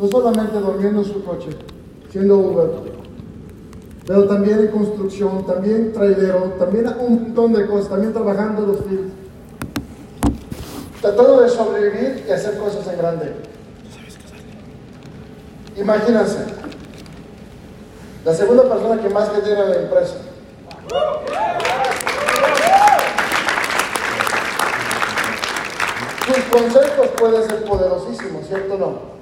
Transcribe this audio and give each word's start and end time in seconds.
no 0.00 0.08
solamente 0.08 0.58
durmiendo 0.58 1.02
en 1.02 1.04
su 1.04 1.22
coche, 1.22 1.50
siendo 2.10 2.38
Uber, 2.38 2.70
pero 4.06 4.24
también 4.24 4.60
en 4.60 4.68
construcción, 4.68 5.44
también 5.44 5.92
trailero, 5.92 6.54
también 6.58 6.86
un 6.98 7.22
montón 7.22 7.52
de 7.52 7.66
cosas, 7.66 7.90
también 7.90 8.12
trabajando 8.12 8.66
los 8.66 8.78
fields. 8.78 9.12
Tratando 11.02 11.42
de 11.42 11.48
sobrevivir 11.48 12.24
y 12.26 12.30
hacer 12.30 12.58
cosas 12.58 12.86
en 12.88 12.98
grande. 12.98 13.34
Imagínense, 15.76 16.46
la 18.24 18.34
segunda 18.34 18.62
persona 18.64 19.02
que 19.02 19.08
más 19.10 19.28
que 19.28 19.42
tiene 19.42 19.66
la 19.66 19.76
empresa. 19.76 20.16
Sus 26.26 26.44
consejos 26.44 27.08
pueden 27.18 27.48
ser 27.48 27.64
poderosísimos, 27.64 28.46
¿cierto 28.46 28.74
o 28.74 28.78
no? 28.78 29.19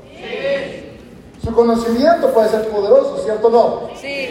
Su 1.49 1.55
conocimiento 1.55 2.31
puede 2.35 2.51
ser 2.51 2.69
poderoso, 2.69 3.17
¿cierto 3.25 3.47
o 3.47 3.51
no? 3.51 3.91
Sí. 3.99 4.29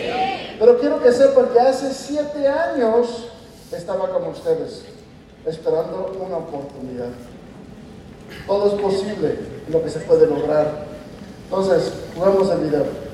Pero 0.59 0.77
quiero 0.77 1.01
que 1.01 1.11
sepan 1.11 1.47
que 1.47 1.59
hace 1.59 1.91
siete 1.91 2.47
años 2.47 3.25
estaba 3.71 4.11
como 4.11 4.29
ustedes, 4.29 4.83
esperando 5.43 6.15
una 6.23 6.37
oportunidad. 6.37 7.09
Todo 8.45 8.67
es 8.67 8.73
posible 8.79 9.39
lo 9.67 9.83
que 9.83 9.89
se 9.89 9.99
puede 10.01 10.27
lograr. 10.27 10.85
Entonces, 11.45 11.91
jugamos 12.15 12.51
el 12.51 12.59
video. 12.59 13.06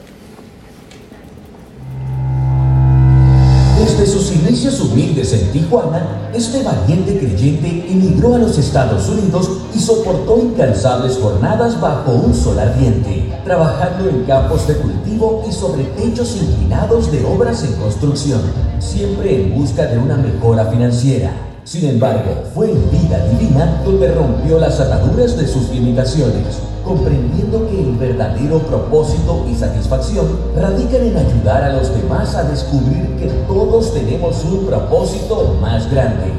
Desde 4.03 4.19
sus 4.19 4.33
inicios 4.33 4.81
humildes 4.81 5.31
en 5.31 5.49
Tijuana, 5.53 6.29
este 6.33 6.61
valiente 6.61 7.17
creyente 7.19 7.85
emigró 7.89 8.35
a 8.35 8.37
los 8.37 8.57
Estados 8.57 9.07
Unidos 9.07 9.49
y 9.73 9.79
soportó 9.79 10.39
incansables 10.39 11.17
jornadas 11.19 11.79
bajo 11.79 12.11
un 12.11 12.33
sol 12.33 12.59
ardiente, 12.59 13.33
trabajando 13.45 14.09
en 14.09 14.25
campos 14.25 14.67
de 14.67 14.75
cultivo 14.75 15.45
y 15.47 15.53
sobre 15.53 15.85
techos 15.85 16.35
inclinados 16.35 17.13
de 17.13 17.23
obras 17.23 17.63
en 17.63 17.75
construcción, 17.75 18.41
siempre 18.79 19.41
en 19.41 19.55
busca 19.57 19.85
de 19.85 19.97
una 19.97 20.17
mejora 20.17 20.65
financiera. 20.65 21.31
Sin 21.63 21.87
embargo, 21.87 22.43
fue 22.53 22.71
en 22.71 22.91
vida 22.91 23.25
divina 23.29 23.83
donde 23.85 24.13
rompió 24.13 24.59
las 24.59 24.81
ataduras 24.81 25.37
de 25.37 25.47
sus 25.47 25.69
limitaciones, 25.69 26.57
comprendiendo 26.83 27.67
que 27.67 27.79
el 27.79 27.95
verdadero 27.95 28.59
propósito 28.59 29.45
y 29.49 29.55
satisfacción 29.55 30.27
radican 30.55 31.03
en 31.03 31.17
ayudar 31.17 31.63
a 31.63 31.73
los 31.73 31.93
demás 31.95 32.35
a 32.35 32.43
descubrir 32.43 33.15
que 33.17 33.27
todos 33.47 33.93
tenemos 33.93 34.43
un 34.43 34.65
propósito 34.65 35.57
más 35.61 35.89
grande. 35.89 36.31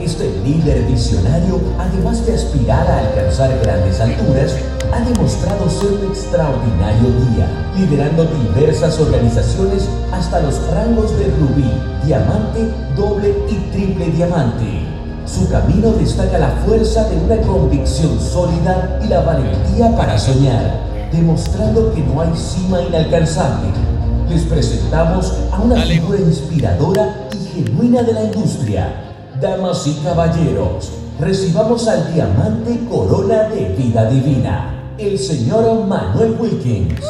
Este 0.00 0.30
líder 0.44 0.82
visionario, 0.84 1.60
además 1.78 2.26
de 2.26 2.34
aspirar 2.34 2.86
a 2.86 2.98
alcanzar 2.98 3.58
grandes 3.62 4.00
alturas, 4.00 4.54
ha 4.92 5.00
demostrado 5.00 5.70
ser 5.70 5.92
un 5.92 6.08
extraordinario 6.08 7.08
guía, 7.08 7.48
liderando 7.78 8.26
diversas 8.26 8.98
organizaciones 9.00 9.88
hasta 10.12 10.40
los 10.40 10.60
rangos 10.72 11.16
de 11.18 11.26
rubí, 11.26 11.70
diamante, 12.04 12.68
doble 12.96 13.34
y 13.48 13.54
triple 13.72 14.06
diamante. 14.10 14.83
Su 15.26 15.48
camino 15.48 15.90
destaca 15.92 16.38
la 16.38 16.50
fuerza 16.66 17.08
de 17.08 17.16
una 17.16 17.36
convicción 17.42 18.20
sólida 18.20 19.00
y 19.04 19.08
la 19.08 19.20
valentía 19.20 19.96
para 19.96 20.18
soñar, 20.18 20.80
demostrando 21.12 21.92
que 21.94 22.02
no 22.02 22.20
hay 22.20 22.36
cima 22.36 22.82
inalcanzable. 22.82 23.68
Les 24.28 24.42
presentamos 24.42 25.32
a 25.50 25.60
una 25.60 25.76
figura 25.82 26.18
inspiradora 26.18 27.28
y 27.32 27.62
genuina 27.62 28.02
de 28.02 28.12
la 28.12 28.24
industria. 28.24 28.94
Damas 29.40 29.86
y 29.86 29.94
caballeros, 30.04 30.90
recibamos 31.18 31.88
al 31.88 32.12
diamante 32.12 32.80
corona 32.88 33.44
de 33.44 33.74
vida 33.76 34.08
divina 34.10 34.74
el 34.98 35.18
señor 35.18 35.86
Manuel 35.86 36.36
Wilkins. 36.38 37.00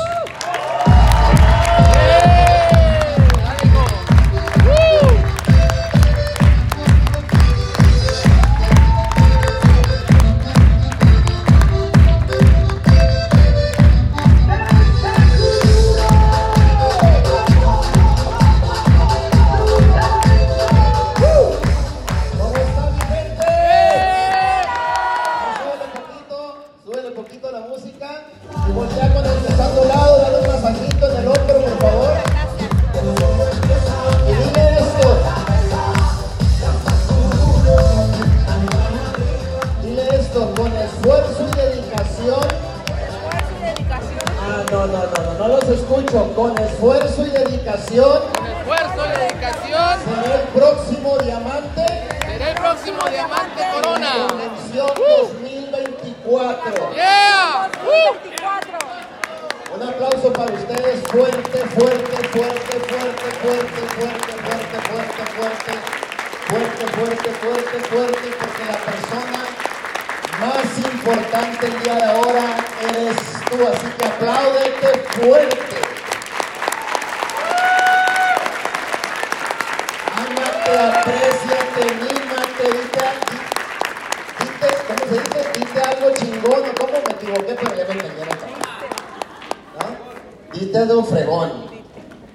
diamante. 51.35 51.85
Será 52.27 52.49
el 52.51 52.55
próximo 52.55 53.09
diamante 53.11 53.63
corona. 53.73 54.27
Convención 54.29 54.87
2024. 54.97 56.73
Uh. 56.73 56.95
Yeah. 56.95 57.71
Uh. 57.85 58.15
Un 59.75 59.83
aplauso 59.83 60.33
para 60.33 60.53
ustedes 60.53 61.01
fuerte, 61.09 61.59
fuerte, 61.75 62.29
fuerte, 62.29 62.79
fuerte, 62.89 63.27
fuerte, 63.27 63.29
fuerte, 63.43 63.91
fuerte, 63.99 64.37
fuerte, 64.47 65.19
fuerte, 65.35 65.65
fuerte, 66.47 66.87
fuerte, 66.95 67.29
fuerte, 67.43 67.79
fuerte, 67.91 68.27
porque 68.39 68.65
la 68.71 68.79
persona 68.87 69.41
más 70.41 70.69
importante 70.79 71.67
el 71.67 71.83
día 71.83 71.95
de 71.97 72.05
ahora 72.05 72.47
eres 72.89 73.17
tú, 73.51 73.57
así 73.67 73.89
que 73.99 74.05
apláudete 74.07 74.91
fuerte. 75.19 75.74
de 90.87 90.95
un 90.95 91.07
fregón. 91.07 91.51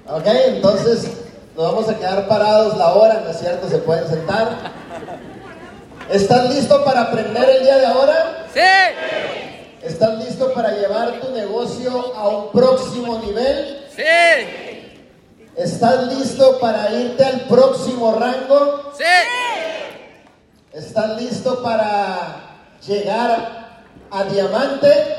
¿Ok? 0.07 0.25
Entonces 0.25 1.11
nos 1.55 1.73
vamos 1.73 1.89
a 1.89 1.97
quedar 1.97 2.27
parados 2.27 2.77
la 2.77 2.93
hora, 2.93 3.21
¿no 3.23 3.31
es 3.31 3.39
cierto? 3.39 3.69
Se 3.69 3.79
pueden 3.79 4.07
sentar. 4.07 4.49
¿Estás 6.09 6.53
listo 6.55 6.83
para 6.83 7.01
aprender 7.01 7.49
el 7.49 7.63
día 7.63 7.77
de 7.77 7.85
ahora? 7.85 8.47
Sí. 8.53 8.59
¿Estás 9.83 10.17
listo 10.23 10.53
para 10.53 10.71
llevar 10.71 11.19
tu 11.19 11.31
negocio 11.31 12.13
a 12.15 12.27
un 12.29 12.51
próximo 12.51 13.19
nivel? 13.19 13.85
Sí. 13.95 14.03
¿Estás 15.55 16.07
listo 16.07 16.59
para 16.59 16.91
irte 16.91 17.23
al 17.23 17.41
próximo 17.41 18.16
rango? 18.16 18.91
Sí. 18.97 19.03
¿Estás 20.73 21.21
listo 21.21 21.61
para 21.61 22.57
llegar 22.87 23.81
a 24.09 24.23
diamante? 24.23 25.19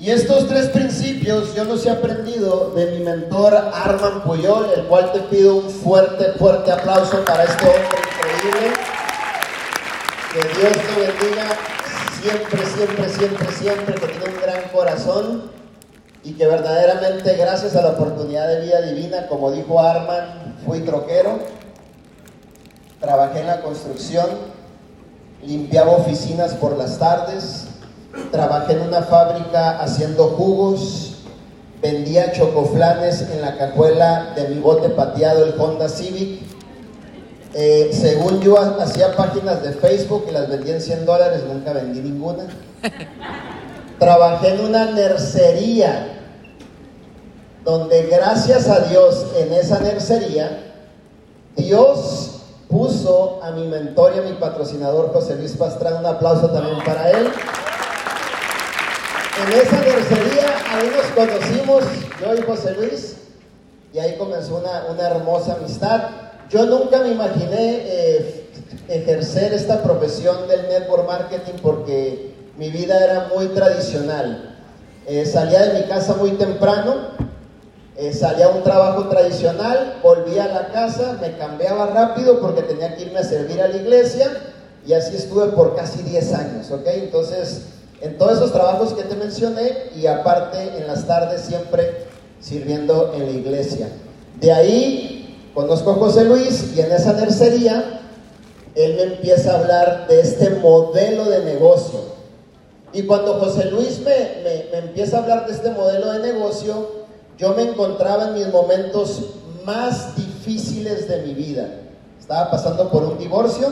Y 0.00 0.10
estos 0.10 0.46
tres 0.46 0.68
principios 0.68 1.56
yo 1.56 1.64
los 1.64 1.84
he 1.84 1.90
aprendido 1.90 2.70
de 2.70 2.86
mi 2.92 3.04
mentor 3.04 3.52
Arman 3.56 4.22
Puyol, 4.22 4.70
el 4.76 4.84
cual 4.84 5.10
te 5.10 5.18
pido 5.22 5.56
un 5.56 5.70
fuerte, 5.70 6.34
fuerte 6.38 6.70
aplauso 6.70 7.24
para 7.24 7.42
este 7.42 7.64
hombre 7.64 7.98
increíble. 8.38 8.76
Que 10.32 10.60
Dios 10.60 10.72
te 10.72 11.00
bendiga 11.00 11.48
siempre, 12.20 12.66
siempre, 12.66 13.08
siempre, 13.08 13.52
siempre, 13.52 13.94
que 13.96 14.06
tiene 14.06 14.36
un 14.36 14.40
gran 14.40 14.62
corazón 14.72 15.50
y 16.22 16.32
que 16.34 16.46
verdaderamente 16.46 17.34
gracias 17.36 17.74
a 17.74 17.82
la 17.82 17.90
oportunidad 17.90 18.46
de 18.46 18.60
vida 18.60 18.80
divina, 18.82 19.26
como 19.26 19.50
dijo 19.50 19.80
Arman, 19.80 20.58
fui 20.64 20.80
troquero, 20.80 21.40
trabajé 23.00 23.40
en 23.40 23.46
la 23.48 23.62
construcción, 23.62 24.26
limpiaba 25.42 25.90
oficinas 25.90 26.54
por 26.54 26.76
las 26.76 26.98
tardes, 26.98 27.67
trabajé 28.30 28.74
en 28.74 28.82
una 28.82 29.02
fábrica 29.02 29.78
haciendo 29.78 30.28
jugos, 30.28 31.14
vendía 31.80 32.32
chocoflanes 32.32 33.22
en 33.22 33.40
la 33.40 33.56
cajuela 33.56 34.32
de 34.34 34.48
mi 34.48 34.60
bote 34.60 34.88
pateado, 34.90 35.44
el 35.44 35.54
Honda 35.58 35.88
Civic. 35.88 36.42
Eh, 37.54 37.90
según 37.92 38.40
yo 38.40 38.58
hacía 38.58 39.16
páginas 39.16 39.62
de 39.62 39.72
Facebook 39.72 40.26
y 40.28 40.32
las 40.32 40.48
vendía 40.48 40.74
en 40.74 40.82
100 40.82 41.06
dólares, 41.06 41.42
nunca 41.46 41.72
vendí 41.72 42.00
ninguna. 42.00 42.44
Trabajé 43.98 44.54
en 44.54 44.60
una 44.60 44.92
nercería, 44.92 46.14
donde 47.64 48.02
gracias 48.04 48.68
a 48.68 48.80
Dios 48.80 49.26
en 49.36 49.52
esa 49.52 49.80
nercería, 49.80 50.72
Dios 51.56 52.42
puso 52.68 53.40
a 53.42 53.50
mi 53.50 53.66
mentor 53.66 54.12
y 54.14 54.18
a 54.20 54.22
mi 54.22 54.34
patrocinador 54.34 55.12
José 55.12 55.36
Luis 55.36 55.52
Pastrán, 55.52 55.96
un 55.96 56.06
aplauso 56.06 56.50
también 56.50 56.78
para 56.84 57.10
él. 57.10 57.28
En 59.38 59.52
esa 59.52 59.80
nercería 59.80 60.56
ahí 60.72 60.90
nos 60.94 61.06
conocimos, 61.14 61.84
yo 62.20 62.34
y 62.34 62.42
José 62.42 62.74
Luis, 62.74 63.16
y 63.92 63.98
ahí 64.00 64.16
comenzó 64.16 64.56
una, 64.56 64.86
una 64.90 65.08
hermosa 65.08 65.54
amistad. 65.54 66.08
Yo 66.50 66.66
nunca 66.66 66.98
me 67.00 67.10
imaginé 67.10 67.82
eh, 67.84 68.50
ejercer 68.88 69.52
esta 69.52 69.82
profesión 69.82 70.48
del 70.48 70.68
network 70.68 71.06
marketing 71.06 71.60
porque 71.62 72.34
mi 72.56 72.70
vida 72.70 73.02
era 73.02 73.28
muy 73.34 73.46
tradicional. 73.48 74.56
Eh, 75.06 75.24
salía 75.24 75.62
de 75.62 75.80
mi 75.80 75.86
casa 75.86 76.14
muy 76.14 76.32
temprano, 76.32 76.96
eh, 77.96 78.12
salía 78.12 78.46
a 78.46 78.50
un 78.50 78.64
trabajo 78.64 79.08
tradicional, 79.08 80.00
volvía 80.02 80.44
a 80.44 80.48
la 80.48 80.68
casa, 80.72 81.16
me 81.20 81.36
cambiaba 81.36 81.86
rápido 81.86 82.40
porque 82.40 82.62
tenía 82.62 82.96
que 82.96 83.02
irme 83.02 83.20
a 83.20 83.24
servir 83.24 83.62
a 83.62 83.68
la 83.68 83.76
iglesia 83.76 84.30
y 84.84 84.94
así 84.94 85.16
estuve 85.16 85.46
por 85.52 85.76
casi 85.76 86.02
10 86.02 86.34
años, 86.34 86.70
¿ok? 86.70 86.86
Entonces, 86.86 87.62
en 88.00 88.16
todos 88.16 88.32
esos 88.34 88.52
trabajos 88.52 88.92
que 88.92 89.02
te 89.02 89.16
mencioné 89.16 89.90
y 89.96 90.06
aparte 90.06 90.78
en 90.78 90.86
las 90.86 91.06
tardes 91.06 91.42
siempre 91.42 92.06
sirviendo 92.40 93.12
en 93.14 93.26
la 93.26 93.32
iglesia. 93.32 93.88
De 94.40 94.52
ahí 94.52 95.50
conozco 95.54 95.92
a 95.92 95.94
José 95.94 96.24
Luis 96.24 96.72
y 96.76 96.80
en 96.80 96.92
esa 96.92 97.12
nercería 97.14 98.00
él 98.74 98.94
me 98.94 99.02
empieza 99.14 99.52
a 99.52 99.58
hablar 99.58 100.06
de 100.06 100.20
este 100.20 100.50
modelo 100.50 101.24
de 101.24 101.44
negocio. 101.44 102.00
Y 102.92 103.02
cuando 103.02 103.34
José 103.34 103.70
Luis 103.70 104.00
me, 104.00 104.42
me, 104.44 104.78
empieza 104.78 105.18
a 105.18 105.22
hablar 105.22 105.46
de 105.46 105.52
este 105.52 105.70
modelo 105.70 106.12
de 106.12 106.20
negocio, 106.20 107.06
yo 107.36 107.54
me 107.54 107.62
encontraba 107.62 108.28
en 108.28 108.34
mis 108.34 108.48
momentos 108.48 109.34
más 109.64 110.16
difíciles 110.16 111.08
de 111.08 111.22
mi 111.22 111.34
vida. 111.34 111.68
Estaba 112.18 112.50
pasando 112.50 112.88
por 112.90 113.02
un 113.02 113.18
divorcio, 113.18 113.68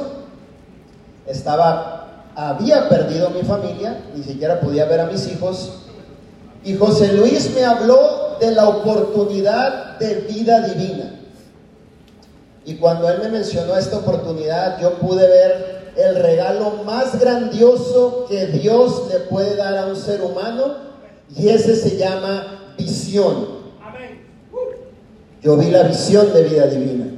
estaba 1.26 2.05
había 2.36 2.88
perdido 2.88 3.30
mi 3.30 3.42
familia, 3.42 4.04
ni 4.14 4.22
siquiera 4.22 4.60
podía 4.60 4.84
ver 4.84 5.00
a 5.00 5.06
mis 5.06 5.26
hijos. 5.26 5.72
Y 6.62 6.76
José 6.76 7.14
Luis 7.14 7.50
me 7.54 7.64
habló 7.64 8.36
de 8.38 8.50
la 8.50 8.68
oportunidad 8.68 9.98
de 9.98 10.16
vida 10.28 10.60
divina. 10.68 11.14
Y 12.66 12.76
cuando 12.76 13.08
él 13.08 13.20
me 13.22 13.30
mencionó 13.30 13.76
esta 13.76 13.98
oportunidad, 13.98 14.78
yo 14.80 14.94
pude 14.94 15.26
ver 15.26 15.92
el 15.96 16.16
regalo 16.16 16.82
más 16.84 17.18
grandioso 17.18 18.26
que 18.28 18.46
Dios 18.48 19.04
le 19.10 19.20
puede 19.20 19.56
dar 19.56 19.76
a 19.78 19.86
un 19.86 19.96
ser 19.96 20.20
humano, 20.20 20.74
y 21.34 21.48
ese 21.48 21.74
se 21.74 21.96
llama 21.96 22.74
visión. 22.76 23.56
Yo 25.42 25.56
vi 25.56 25.70
la 25.70 25.84
visión 25.84 26.32
de 26.34 26.42
vida 26.42 26.66
divina. 26.66 27.15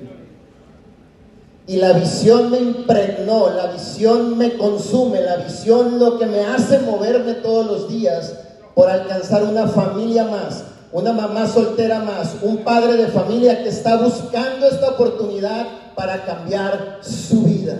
Y 1.69 1.76
la 1.76 1.93
visión 1.93 2.50
me 2.50 2.56
impregnó, 2.56 3.50
la 3.50 3.67
visión 3.67 4.38
me 4.38 4.56
consume, 4.56 5.20
la 5.20 5.37
visión 5.37 5.99
lo 5.99 6.19
que 6.19 6.25
me 6.25 6.41
hace 6.41 6.79
moverme 6.79 7.35
todos 7.35 7.67
los 7.67 7.91
días 7.91 8.32
por 8.75 8.88
alcanzar 8.88 9.43
una 9.43 9.69
familia 9.69 10.25
más, 10.25 10.65
una 10.93 11.12
mamá 11.12 11.47
soltera 11.47 11.99
más, 11.99 12.37
un 12.41 12.65
padre 12.65 12.94
de 12.94 13.09
familia 13.09 13.62
que 13.62 13.69
está 13.69 13.99
buscando 13.99 14.67
esta 14.67 14.88
oportunidad 14.88 15.67
para 15.94 16.25
cambiar 16.25 17.00
su 17.03 17.43
vida. 17.43 17.75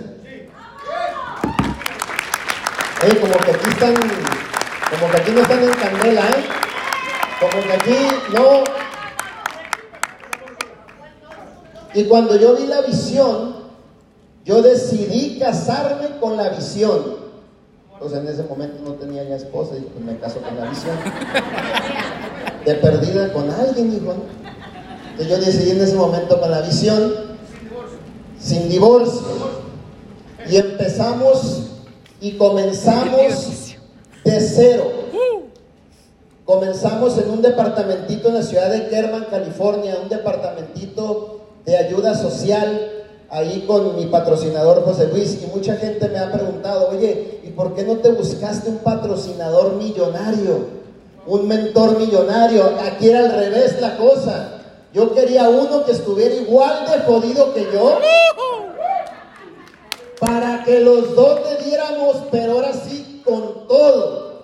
como 3.19 3.37
que 3.37 3.51
aquí 3.51 3.69
están, 3.71 3.95
como 3.95 5.11
que 5.11 5.17
aquí 5.17 5.31
no 5.31 5.41
están 5.41 5.63
en 5.63 5.73
candela, 5.73 6.29
¿eh? 6.29 6.45
Como 7.39 7.63
que 7.63 7.73
aquí 7.73 8.07
no. 8.35 8.63
Y 11.95 12.03
cuando 12.03 12.35
yo 12.35 12.55
vi 12.55 12.67
la 12.67 12.81
visión, 12.81 13.58
yo 14.49 14.63
decidí 14.63 15.37
casarme 15.37 16.17
con 16.19 16.35
la 16.35 16.49
visión. 16.49 17.29
Pues 17.99 18.13
en 18.13 18.27
ese 18.27 18.41
momento 18.43 18.81
no 18.83 18.93
tenía 18.93 19.23
ya 19.23 19.35
esposa 19.35 19.75
y 19.77 19.81
pues 19.81 20.03
me 20.03 20.17
caso 20.17 20.39
con 20.41 20.57
la 20.57 20.67
visión. 20.67 20.95
De 22.65 22.73
perdida 22.75 23.31
con 23.31 23.51
alguien, 23.51 23.93
hijo. 23.93 24.15
Entonces 25.11 25.27
yo 25.27 25.45
decidí 25.45 25.71
en 25.71 25.81
ese 25.81 25.95
momento 25.95 26.39
con 26.39 26.49
la 26.49 26.61
visión, 26.61 27.13
sin 28.39 28.69
divorcio. 28.69 29.21
Y 30.49 30.57
empezamos 30.57 31.67
y 32.19 32.31
comenzamos 32.31 33.75
de 34.23 34.41
cero. 34.41 34.91
Comenzamos 36.43 37.19
en 37.19 37.29
un 37.29 37.43
departamentito 37.43 38.29
en 38.29 38.33
la 38.33 38.41
ciudad 38.41 38.71
de 38.71 38.87
Kerman, 38.87 39.25
California, 39.29 39.99
un 40.01 40.09
departamentito 40.09 41.41
de 41.65 41.77
ayuda 41.77 42.15
social 42.15 42.98
ahí 43.29 43.65
con 43.67 43.95
mi 43.95 44.05
patrocinador 44.07 44.83
José 44.83 45.07
Luis 45.07 45.39
y 45.43 45.47
mucha 45.47 45.75
gente 45.75 46.07
me 46.09 46.19
ha 46.19 46.31
preguntado, 46.31 46.89
oye, 46.89 47.41
¿y 47.43 47.49
por 47.49 47.75
qué 47.75 47.83
no 47.83 47.97
te 47.97 48.09
buscaste 48.09 48.69
un 48.69 48.77
patrocinador 48.79 49.73
millonario? 49.73 50.79
Un 51.25 51.47
mentor 51.47 51.99
millonario. 51.99 52.63
Aquí 52.81 53.09
era 53.09 53.19
al 53.19 53.31
revés 53.31 53.79
la 53.79 53.97
cosa. 53.97 54.61
Yo 54.93 55.13
quería 55.13 55.47
uno 55.49 55.85
que 55.85 55.91
estuviera 55.91 56.33
igual 56.33 56.87
de 56.89 56.99
jodido 57.01 57.53
que 57.53 57.67
yo. 57.71 57.99
Para 60.19 60.63
que 60.63 60.79
los 60.79 61.15
dos 61.15 61.39
le 61.45 61.63
diéramos, 61.65 62.17
pero 62.31 62.53
ahora 62.53 62.73
sí, 62.73 63.21
con 63.23 63.67
todo. 63.67 64.39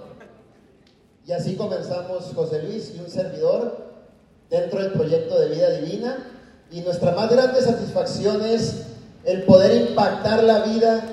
Y 1.25 1.31
así 1.31 1.55
comenzamos 1.55 2.31
José 2.35 2.61
Luis 2.63 2.93
y 2.95 2.99
un 2.99 3.09
servidor 3.09 3.85
dentro 4.49 4.79
del 4.79 4.91
proyecto 4.91 5.39
de 5.39 5.49
vida 5.49 5.69
divina 5.71 6.34
y 6.71 6.81
nuestra 6.81 7.11
más 7.11 7.29
grande 7.29 7.61
satisfacción 7.61 8.43
es 8.43 8.73
el 9.23 9.43
poder 9.43 9.89
impactar 9.89 10.43
la 10.43 10.59
vida 10.59 11.03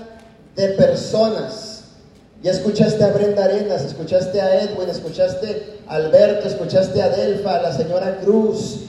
de 0.57 0.69
personas. 0.71 1.85
Ya 2.43 2.51
escuchaste 2.51 3.05
a 3.05 3.13
Brenda 3.13 3.45
Arenas, 3.45 3.83
escuchaste 3.83 4.41
a 4.41 4.63
Edwin, 4.63 4.89
escuchaste 4.89 5.81
a 5.87 5.95
Alberto, 5.95 6.49
escuchaste 6.49 7.01
a 7.01 7.09
Delfa, 7.09 7.57
a 7.57 7.63
la 7.63 7.73
señora 7.73 8.19
Cruz, 8.19 8.81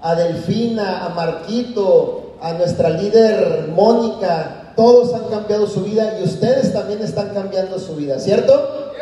a 0.00 0.14
Delfina, 0.14 1.04
a 1.04 1.10
Marquito, 1.10 2.36
a 2.40 2.54
nuestra 2.54 2.90
líder 2.90 3.68
Mónica. 3.68 4.72
Todos 4.74 5.12
han 5.12 5.28
cambiado 5.28 5.66
su 5.66 5.82
vida 5.82 6.18
y 6.18 6.24
ustedes 6.24 6.72
también 6.72 7.02
están 7.02 7.34
cambiando 7.34 7.78
su 7.78 7.96
vida, 7.96 8.18
¿cierto? 8.18 8.92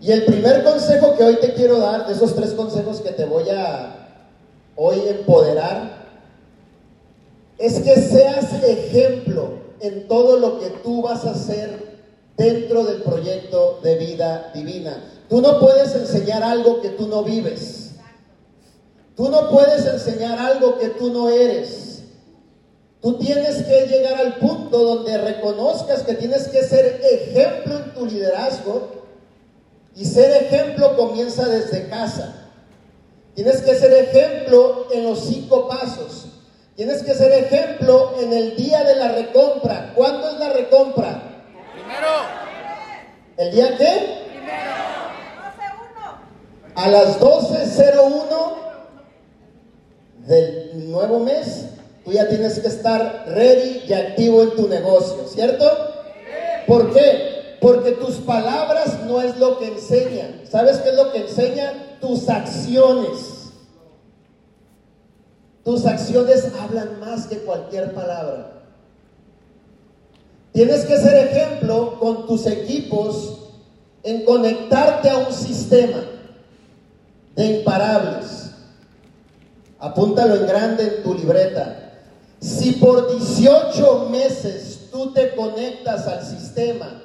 Y 0.00 0.10
el 0.10 0.24
primer 0.24 0.64
consejo 0.64 1.16
que 1.16 1.24
hoy 1.24 1.36
te 1.36 1.54
quiero 1.54 1.78
dar, 1.78 2.06
de 2.06 2.14
esos 2.14 2.34
tres 2.34 2.50
consejos 2.50 3.00
que 3.00 3.12
te 3.12 3.24
voy 3.24 3.48
a 3.50 4.05
hoy 4.76 5.00
empoderar, 5.08 6.06
es 7.58 7.80
que 7.80 7.96
seas 7.96 8.52
ejemplo 8.62 9.54
en 9.80 10.06
todo 10.06 10.38
lo 10.38 10.60
que 10.60 10.68
tú 10.82 11.02
vas 11.02 11.24
a 11.24 11.30
hacer 11.30 11.96
dentro 12.36 12.84
del 12.84 13.02
proyecto 13.02 13.80
de 13.82 13.96
vida 13.96 14.50
divina. 14.54 15.02
Tú 15.28 15.40
no 15.40 15.58
puedes 15.58 15.94
enseñar 15.94 16.42
algo 16.42 16.80
que 16.80 16.90
tú 16.90 17.08
no 17.08 17.24
vives. 17.24 17.92
Tú 19.16 19.30
no 19.30 19.48
puedes 19.50 19.86
enseñar 19.86 20.38
algo 20.38 20.78
que 20.78 20.90
tú 20.90 21.10
no 21.10 21.30
eres. 21.30 22.02
Tú 23.00 23.18
tienes 23.18 23.62
que 23.62 23.86
llegar 23.86 24.14
al 24.14 24.36
punto 24.36 24.78
donde 24.78 25.16
reconozcas 25.16 26.02
que 26.02 26.14
tienes 26.14 26.48
que 26.48 26.62
ser 26.62 27.00
ejemplo 27.02 27.76
en 27.76 27.94
tu 27.94 28.06
liderazgo 28.06 28.90
y 29.94 30.04
ser 30.04 30.44
ejemplo 30.44 30.96
comienza 30.96 31.48
desde 31.48 31.88
casa. 31.88 32.45
Tienes 33.36 33.60
que 33.60 33.74
ser 33.74 33.92
ejemplo 33.92 34.86
en 34.90 35.04
los 35.04 35.20
cinco 35.20 35.68
pasos. 35.68 36.24
Tienes 36.74 37.02
que 37.02 37.12
ser 37.12 37.30
ejemplo 37.32 38.14
en 38.18 38.32
el 38.32 38.56
día 38.56 38.82
de 38.82 38.96
la 38.96 39.08
recompra. 39.08 39.92
¿Cuándo 39.94 40.30
es 40.30 40.38
la 40.38 40.48
recompra? 40.54 41.22
Primero. 41.74 42.08
¿El 43.36 43.50
día 43.52 43.76
qué? 43.76 44.24
Primero. 44.30 44.72
A 46.76 46.88
las 46.88 47.20
12.01 47.20 48.54
del 50.26 50.90
nuevo 50.90 51.18
mes, 51.18 51.66
tú 52.06 52.12
ya 52.12 52.26
tienes 52.30 52.58
que 52.58 52.68
estar 52.68 53.26
ready 53.28 53.84
y 53.86 53.92
activo 53.92 54.44
en 54.44 54.56
tu 54.56 54.66
negocio, 54.66 55.26
¿cierto? 55.28 55.70
¿Por 56.66 56.90
qué? 56.94 57.58
Porque 57.60 57.92
tus 57.92 58.14
palabras 58.16 59.00
no 59.04 59.20
es 59.20 59.36
lo 59.36 59.58
que 59.58 59.66
enseñan. 59.66 60.40
¿Sabes 60.50 60.78
qué 60.78 60.88
es 60.88 60.94
lo 60.94 61.12
que 61.12 61.18
enseñan? 61.18 61.85
Tus 62.00 62.28
acciones. 62.28 63.52
Tus 65.64 65.84
acciones 65.84 66.48
hablan 66.60 67.00
más 67.00 67.26
que 67.26 67.38
cualquier 67.38 67.92
palabra. 67.92 68.62
Tienes 70.52 70.84
que 70.84 70.96
ser 70.96 71.28
ejemplo 71.28 71.98
con 71.98 72.26
tus 72.26 72.46
equipos 72.46 73.36
en 74.02 74.24
conectarte 74.24 75.10
a 75.10 75.18
un 75.18 75.32
sistema 75.32 76.02
de 77.34 77.58
imparables. 77.58 78.50
Apúntalo 79.78 80.36
en 80.36 80.46
grande 80.46 80.84
en 80.84 81.02
tu 81.02 81.14
libreta. 81.14 81.92
Si 82.40 82.72
por 82.72 83.10
18 83.10 84.08
meses 84.10 84.88
tú 84.90 85.12
te 85.12 85.34
conectas 85.34 86.06
al 86.06 86.24
sistema 86.24 87.02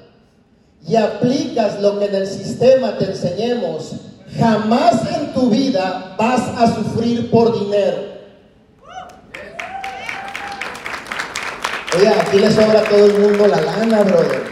y 0.88 0.96
aplicas 0.96 1.82
lo 1.82 2.00
que 2.00 2.06
en 2.06 2.16
el 2.16 2.28
sistema 2.28 2.98
te 2.98 3.06
enseñemos, 3.06 3.92
jamás 4.38 5.02
en 5.16 5.34
tu 5.34 5.50
vida 5.50 6.16
vas 6.18 6.42
a 6.58 6.76
sufrir 6.76 7.30
por 7.30 7.58
dinero. 7.60 8.12
Oye, 11.98 12.08
aquí 12.08 12.40
le 12.40 12.52
sobra 12.52 12.80
a 12.80 12.84
todo 12.84 13.06
el 13.06 13.20
mundo 13.20 13.48
la 13.48 13.62
lana, 13.62 14.04
brother. 14.04 14.44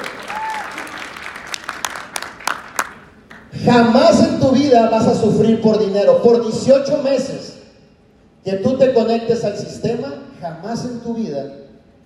Jamás 3.63 4.19
en 4.21 4.39
tu 4.39 4.51
vida 4.51 4.89
vas 4.89 5.07
a 5.07 5.15
sufrir 5.15 5.62
por 5.62 5.79
dinero. 5.79 6.21
Por 6.21 6.43
18 6.43 6.98
meses 7.03 7.57
que 8.43 8.53
tú 8.53 8.77
te 8.77 8.93
conectes 8.93 9.43
al 9.43 9.57
sistema, 9.57 10.15
jamás 10.41 10.86
en 10.86 11.00
tu 11.01 11.13
vida 11.13 11.45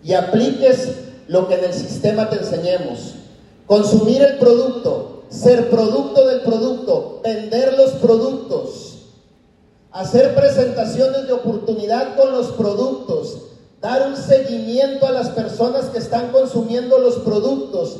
y 0.03 0.13
apliques 0.13 0.89
lo 1.27 1.48
que 1.48 1.56
en 1.56 1.65
el 1.65 1.74
sistema 1.74 2.30
te 2.30 2.38
enseñemos. 2.38 3.15
Consumir 3.65 4.22
el 4.22 4.38
producto, 4.38 5.12
ser 5.34 5.70
producto 5.70 6.28
del 6.28 6.42
producto, 6.42 7.22
vender 7.24 7.74
los 7.74 7.94
productos, 7.94 9.00
hacer 9.92 10.36
presentaciones 10.36 11.25
de 11.25 11.34
oportunidad 11.34 12.16
con 12.16 12.32
los 12.32 12.52
productos, 12.52 13.38
dar 13.82 14.08
un 14.08 14.16
seguimiento 14.16 15.08
a 15.08 15.12
las 15.12 15.30
personas 15.30 15.86
que 15.86 15.98
están 15.98 16.32
consumiendo 16.32 17.00
los 17.00 17.16
productos, 17.18 18.00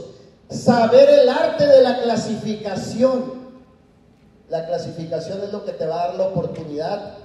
saber 0.50 1.10
el 1.10 1.28
arte 1.28 1.66
de 1.66 1.82
la 1.82 2.04
clasificación. 2.04 3.44
La 4.50 4.68
clasificación 4.68 5.42
es 5.44 5.52
lo 5.52 5.66
que 5.66 5.72
te 5.72 5.88
va 5.88 6.04
a 6.04 6.08
dar 6.08 6.16
la 6.16 6.28
oportunidad 6.28 7.18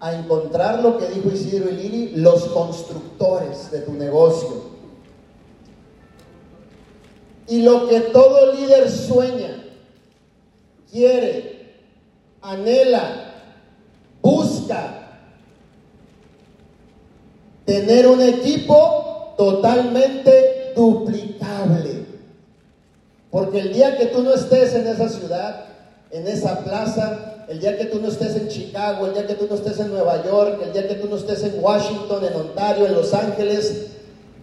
a 0.00 0.14
encontrar 0.14 0.82
lo 0.82 0.96
que 0.96 1.06
dijo 1.08 1.28
Isidro 1.28 1.68
y 1.68 1.74
Lili, 1.74 2.12
los 2.16 2.44
constructores 2.44 3.70
de 3.70 3.80
tu 3.80 3.92
negocio. 3.92 4.69
Y 7.50 7.62
lo 7.62 7.88
que 7.88 7.98
todo 8.00 8.52
líder 8.52 8.88
sueña, 8.88 9.64
quiere, 10.88 11.74
anhela, 12.40 13.32
busca, 14.22 15.18
tener 17.64 18.06
un 18.06 18.22
equipo 18.22 19.34
totalmente 19.36 20.72
duplicable. 20.76 22.04
Porque 23.32 23.58
el 23.58 23.72
día 23.72 23.96
que 23.98 24.06
tú 24.06 24.22
no 24.22 24.32
estés 24.32 24.72
en 24.74 24.86
esa 24.86 25.08
ciudad, 25.08 25.64
en 26.12 26.28
esa 26.28 26.60
plaza, 26.62 27.46
el 27.48 27.58
día 27.58 27.76
que 27.76 27.86
tú 27.86 28.00
no 28.00 28.06
estés 28.06 28.36
en 28.36 28.46
Chicago, 28.46 29.06
el 29.06 29.14
día 29.14 29.26
que 29.26 29.34
tú 29.34 29.48
no 29.50 29.56
estés 29.56 29.80
en 29.80 29.90
Nueva 29.90 30.24
York, 30.24 30.60
el 30.62 30.72
día 30.72 30.86
que 30.86 30.94
tú 30.94 31.08
no 31.08 31.16
estés 31.16 31.42
en 31.42 31.54
Washington, 31.60 32.24
en 32.24 32.34
Ontario, 32.34 32.86
en 32.86 32.94
Los 32.94 33.12
Ángeles, 33.12 33.88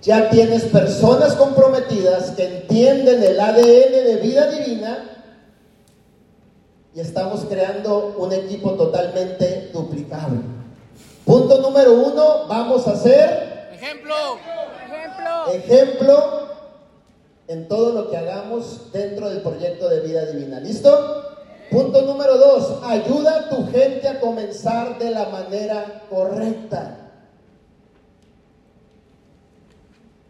ya 0.07 0.29
tienes 0.29 0.63
personas 0.63 1.33
comprometidas 1.33 2.31
que 2.31 2.45
entienden 2.45 3.21
el 3.21 3.37
ADN 3.37 3.91
de 3.91 4.19
vida 4.23 4.49
divina 4.49 5.03
y 6.95 7.01
estamos 7.01 7.41
creando 7.49 8.15
un 8.17 8.31
equipo 8.31 8.71
totalmente 8.75 9.69
duplicable. 9.73 10.39
Punto 11.25 11.61
número 11.61 11.91
uno, 11.91 12.47
vamos 12.47 12.87
a 12.87 12.91
hacer 12.91 13.69
ejemplo, 13.73 14.15
ejemplo, 14.85 15.51
ejemplo 15.51 16.47
en 17.49 17.67
todo 17.67 17.91
lo 17.91 18.09
que 18.09 18.15
hagamos 18.15 18.93
dentro 18.93 19.29
del 19.29 19.41
proyecto 19.41 19.89
de 19.89 19.99
vida 19.99 20.25
divina. 20.25 20.61
¿Listo? 20.61 21.35
Punto 21.69 22.03
número 22.03 22.37
dos, 22.37 22.81
ayuda 22.85 23.39
a 23.39 23.49
tu 23.49 23.69
gente 23.73 24.07
a 24.07 24.21
comenzar 24.21 24.97
de 24.99 25.11
la 25.11 25.25
manera 25.25 26.03
correcta. 26.09 27.06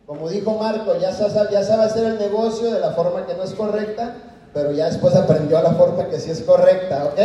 Como 0.08 0.30
dijo 0.30 0.54
Marco, 0.54 0.98
ya 0.98 1.12
sabe, 1.12 1.58
hacer 1.58 2.06
el 2.06 2.18
negocio 2.18 2.72
de 2.72 2.80
la 2.80 2.92
forma 2.92 3.28
que 3.28 3.34
no 3.34 3.44
es 3.44 3.52
correcta, 3.52 4.16
pero 4.54 4.72
ya 4.72 4.86
después 4.86 5.14
aprendió 5.14 5.58
a 5.58 5.64
la 5.64 5.74
forma 5.74 6.08
que 6.08 6.18
sí 6.18 6.32
es 6.32 6.44
correcta, 6.44 7.12
¿ok? 7.12 7.20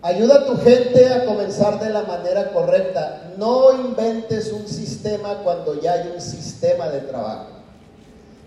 Ayuda 0.00 0.36
a 0.36 0.46
tu 0.46 0.56
gente 0.56 1.06
a 1.12 1.26
comenzar 1.26 1.78
de 1.78 1.90
la 1.90 2.04
manera 2.04 2.50
correcta. 2.52 3.34
No 3.36 3.72
inventes 3.74 4.50
un 4.52 4.66
sistema 4.66 5.42
cuando 5.44 5.78
ya 5.78 5.92
hay 5.92 6.12
un 6.14 6.20
sistema 6.22 6.88
de 6.88 7.00
trabajo. 7.00 7.48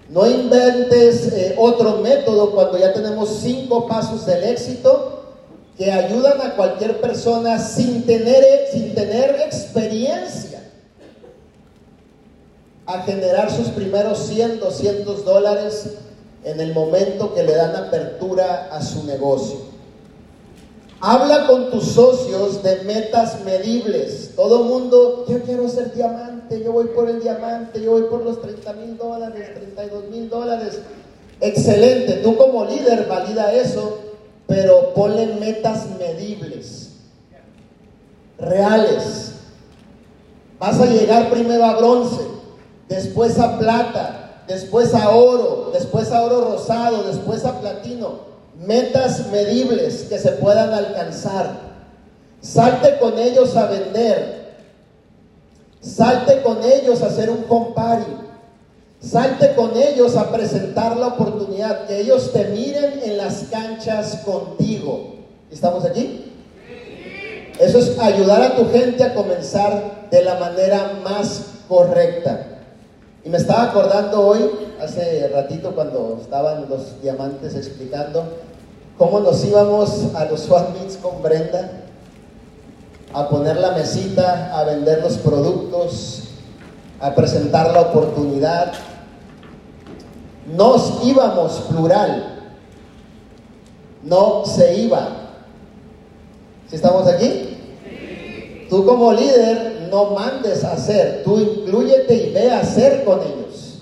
No 0.09 0.25
inventes 0.25 1.31
eh, 1.31 1.55
otro 1.59 1.97
método 1.97 2.49
cuando 2.49 2.79
ya 2.79 2.93
tenemos 2.93 3.29
cinco 3.43 3.87
pasos 3.87 4.25
del 4.25 4.43
éxito 4.43 5.35
que 5.77 5.91
ayudan 5.91 6.41
a 6.41 6.55
cualquier 6.55 6.99
persona 6.99 7.59
sin 7.59 8.07
tener, 8.07 8.69
sin 8.71 8.95
tener 8.95 9.35
experiencia 9.45 10.48
a 12.89 13.03
generar 13.03 13.51
sus 13.51 13.67
primeros 13.67 14.17
100, 14.17 14.59
200 14.59 15.23
dólares 15.23 15.97
en 16.43 16.59
el 16.59 16.73
momento 16.73 17.35
que 17.35 17.43
le 17.43 17.53
dan 17.53 17.75
apertura 17.75 18.69
a 18.71 18.81
su 18.81 19.03
negocio. 19.03 19.59
Habla 20.99 21.45
con 21.45 21.69
tus 21.69 21.85
socios 21.85 22.63
de 22.63 22.77
metas 22.83 23.45
medibles. 23.45 24.31
Todo 24.35 24.63
mundo, 24.63 25.25
yo 25.29 25.43
quiero 25.43 25.69
ser 25.69 25.93
diamante, 25.93 26.61
yo 26.63 26.71
voy 26.71 26.87
por 26.87 27.07
el 27.07 27.21
diamante, 27.21 27.81
yo 27.81 27.91
voy 27.91 28.03
por 28.03 28.23
los 28.23 28.41
30 28.41 28.73
mil 28.73 28.97
dólares, 28.97 29.53
32 29.53 30.09
mil 30.09 30.27
dólares. 30.27 30.79
Excelente, 31.39 32.15
tú 32.23 32.35
como 32.35 32.65
líder 32.65 33.07
valida 33.07 33.53
eso, 33.53 33.99
pero 34.47 34.93
ponle 34.95 35.27
metas 35.39 35.85
medibles, 35.99 36.89
reales. 38.39 39.33
Vas 40.59 40.81
a 40.81 40.85
llegar 40.87 41.29
primero 41.29 41.63
a 41.63 41.77
bronce, 41.77 42.38
después 42.89 43.39
a 43.39 43.57
plata, 43.57 44.43
después 44.47 44.93
a 44.93 45.09
oro, 45.09 45.69
después 45.71 46.11
a 46.11 46.23
oro 46.23 46.41
rosado, 46.41 47.03
después 47.03 47.45
a 47.45 47.59
platino 47.61 48.27
metas 48.65 49.27
medibles 49.27 50.07
que 50.09 50.19
se 50.19 50.31
puedan 50.33 50.73
alcanzar. 50.73 51.69
Salte 52.41 52.97
con 52.99 53.17
ellos 53.17 53.55
a 53.55 53.67
vender. 53.67 54.39
Salte 55.81 56.41
con 56.41 56.63
ellos 56.63 57.01
a 57.01 57.07
hacer 57.07 57.29
un 57.29 57.43
compari. 57.43 58.05
Salte 59.01 59.55
con 59.55 59.77
ellos 59.77 60.17
a 60.17 60.29
presentar 60.29 60.97
la 60.97 61.07
oportunidad, 61.07 61.87
que 61.87 62.01
ellos 62.01 62.33
te 62.33 62.45
miren 62.45 62.99
en 63.01 63.17
las 63.17 63.45
canchas 63.49 64.23
contigo. 64.25 65.15
¿Estamos 65.49 65.85
aquí? 65.85 66.25
Eso 67.59 67.79
es 67.79 67.97
ayudar 67.97 68.41
a 68.41 68.55
tu 68.55 68.69
gente 68.69 69.03
a 69.03 69.13
comenzar 69.13 70.07
de 70.11 70.21
la 70.21 70.35
manera 70.35 70.99
más 71.03 71.45
correcta. 71.67 72.58
Y 73.23 73.29
me 73.29 73.37
estaba 73.37 73.63
acordando 73.63 74.25
hoy, 74.25 74.49
hace 74.81 75.27
ratito 75.27 75.71
cuando 75.75 76.17
estaban 76.21 76.69
los 76.69 77.01
diamantes 77.01 77.53
explicando, 77.55 78.23
cómo 78.97 79.19
nos 79.19 79.43
íbamos 79.43 80.15
a 80.15 80.25
los 80.25 80.41
swap 80.41 80.73
meets 80.73 80.97
con 80.97 81.21
Brenda 81.21 81.69
a 83.13 83.27
poner 83.27 83.57
la 83.57 83.71
mesita, 83.71 84.57
a 84.57 84.63
vender 84.63 85.01
los 85.01 85.17
productos, 85.17 86.23
a 86.99 87.13
presentar 87.13 87.71
la 87.71 87.81
oportunidad. 87.81 88.71
Nos 90.55 91.03
íbamos 91.03 91.53
plural, 91.69 92.53
no 94.03 94.45
se 94.45 94.75
iba. 94.75 95.09
¿Si 96.69 96.75
estamos 96.75 97.07
aquí? 97.07 97.57
Tú 98.69 98.85
como 98.85 99.11
líder 99.11 99.78
no 99.89 100.11
mandes 100.11 100.63
a 100.63 100.73
hacer, 100.73 101.23
tú 101.23 101.39
incluyete 101.39 102.13
y 102.13 102.33
ve 102.33 102.51
a 102.51 102.59
hacer 102.59 103.03
con 103.03 103.19
ellos. 103.21 103.79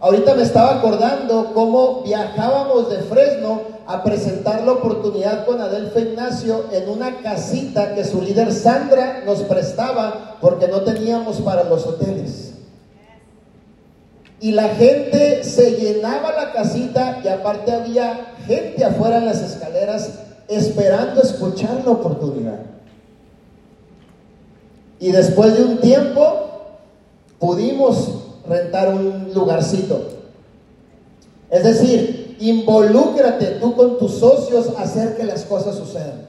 Ahorita 0.00 0.34
me 0.34 0.42
estaba 0.42 0.76
acordando 0.76 1.52
cómo 1.54 2.02
viajábamos 2.02 2.88
de 2.88 2.98
Fresno 2.98 3.62
a 3.86 4.04
presentar 4.04 4.62
la 4.64 4.72
oportunidad 4.72 5.44
con 5.44 5.60
Adelfa 5.60 5.98
Ignacio 5.98 6.66
en 6.72 6.88
una 6.88 7.16
casita 7.16 7.94
que 7.94 8.04
su 8.04 8.22
líder 8.22 8.52
Sandra 8.52 9.22
nos 9.24 9.40
prestaba 9.42 10.36
porque 10.40 10.68
no 10.68 10.82
teníamos 10.82 11.40
para 11.40 11.64
los 11.64 11.86
hoteles. 11.86 12.52
Y 14.40 14.52
la 14.52 14.68
gente 14.68 15.42
se 15.42 15.72
llenaba 15.72 16.32
la 16.32 16.52
casita 16.52 17.20
y 17.24 17.28
aparte 17.28 17.72
había 17.72 18.34
gente 18.46 18.84
afuera 18.84 19.18
en 19.18 19.26
las 19.26 19.42
escaleras 19.42 20.10
esperando 20.46 21.22
escuchar 21.22 21.82
la 21.84 21.90
oportunidad. 21.90 22.77
Y 25.00 25.12
después 25.12 25.56
de 25.56 25.64
un 25.64 25.78
tiempo 25.78 26.22
pudimos 27.38 28.10
rentar 28.46 28.92
un 28.92 29.32
lugarcito. 29.34 30.00
Es 31.50 31.64
decir, 31.64 32.36
involúcrate 32.40 33.46
tú 33.60 33.74
con 33.74 33.98
tus 33.98 34.14
socios 34.14 34.70
a 34.76 34.82
hacer 34.82 35.16
que 35.16 35.24
las 35.24 35.44
cosas 35.44 35.76
sucedan. 35.76 36.26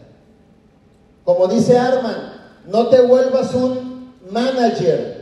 Como 1.24 1.48
dice 1.48 1.78
Arman, 1.78 2.34
no 2.68 2.88
te 2.88 3.02
vuelvas 3.02 3.54
un 3.54 4.14
manager. 4.32 5.20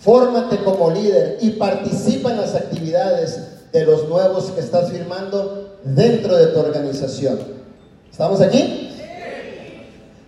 Fórmate 0.00 0.62
como 0.64 0.90
líder 0.90 1.38
y 1.40 1.50
participa 1.50 2.30
en 2.30 2.40
las 2.40 2.54
actividades. 2.54 3.50
de 3.72 3.84
los 3.84 4.08
nuevos 4.08 4.50
que 4.50 4.60
estás 4.60 4.90
firmando 4.90 5.76
dentro 5.84 6.36
de 6.36 6.46
tu 6.46 6.58
organización. 6.58 7.38
¿Estamos 8.10 8.40
aquí? 8.40 8.89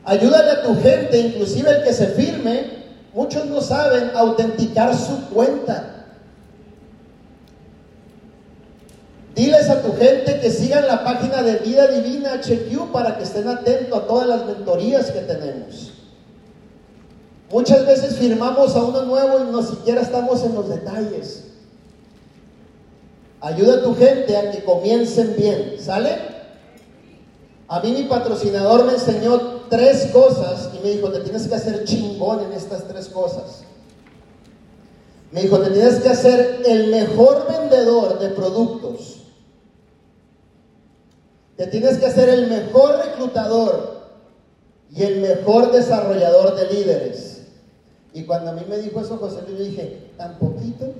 Ayúdale 0.04 0.50
a 0.50 0.62
tu 0.62 0.74
gente, 0.80 1.18
inclusive 1.18 1.70
el 1.70 1.84
que 1.84 1.92
se 1.92 2.08
firme, 2.08 2.82
muchos 3.14 3.46
no 3.46 3.60
saben 3.60 4.10
autenticar 4.14 4.96
su 4.96 5.28
cuenta. 5.28 6.06
Diles 9.34 9.70
a 9.70 9.80
tu 9.80 9.96
gente 9.96 10.40
que 10.40 10.50
sigan 10.50 10.86
la 10.86 11.04
página 11.04 11.42
de 11.42 11.56
Vida 11.56 11.86
Divina 11.86 12.34
HQ 12.34 12.92
para 12.92 13.16
que 13.16 13.24
estén 13.24 13.48
atentos 13.48 13.98
a 13.98 14.06
todas 14.06 14.26
las 14.26 14.44
mentorías 14.44 15.10
que 15.10 15.20
tenemos. 15.20 15.92
Muchas 17.50 17.86
veces 17.86 18.16
firmamos 18.16 18.74
a 18.76 18.82
uno 18.82 19.02
nuevo 19.02 19.40
y 19.40 19.52
no 19.52 19.62
siquiera 19.62 20.00
estamos 20.00 20.42
en 20.42 20.54
los 20.54 20.68
detalles. 20.68 21.44
Ayuda 23.40 23.76
a 23.76 23.82
tu 23.82 23.94
gente 23.94 24.36
a 24.36 24.50
que 24.50 24.64
comiencen 24.64 25.34
bien, 25.36 25.76
¿sale? 25.78 26.16
A 27.68 27.80
mí 27.80 27.92
mi 27.92 28.04
patrocinador 28.04 28.84
me 28.84 28.92
enseñó 28.92 29.51
tres 29.72 30.10
cosas 30.12 30.68
y 30.74 30.84
me 30.84 30.92
dijo, 30.92 31.10
te 31.10 31.20
tienes 31.20 31.48
que 31.48 31.54
hacer 31.54 31.84
chingón 31.84 32.40
en 32.44 32.52
estas 32.52 32.86
tres 32.86 33.08
cosas. 33.08 33.64
Me 35.30 35.42
dijo, 35.42 35.58
te 35.58 35.70
tienes 35.70 36.00
que 36.00 36.10
hacer 36.10 36.62
el 36.66 36.90
mejor 36.90 37.46
vendedor 37.50 38.18
de 38.18 38.28
productos 38.28 39.22
te 41.62 41.66
tienes 41.66 41.98
que 41.98 42.10
ser 42.10 42.28
el 42.28 42.48
mejor 42.48 42.98
reclutador 43.04 44.02
y 44.90 45.04
el 45.04 45.20
mejor 45.20 45.70
desarrollador 45.70 46.56
de 46.56 46.74
líderes. 46.74 47.42
Y 48.12 48.24
cuando 48.24 48.50
a 48.50 48.54
mí 48.54 48.62
me 48.68 48.78
dijo 48.78 49.00
eso 49.00 49.16
José 49.16 49.42
yo 49.48 49.56
dije, 49.56 50.10
¿tan 50.16 50.38
poquito? 50.38 50.92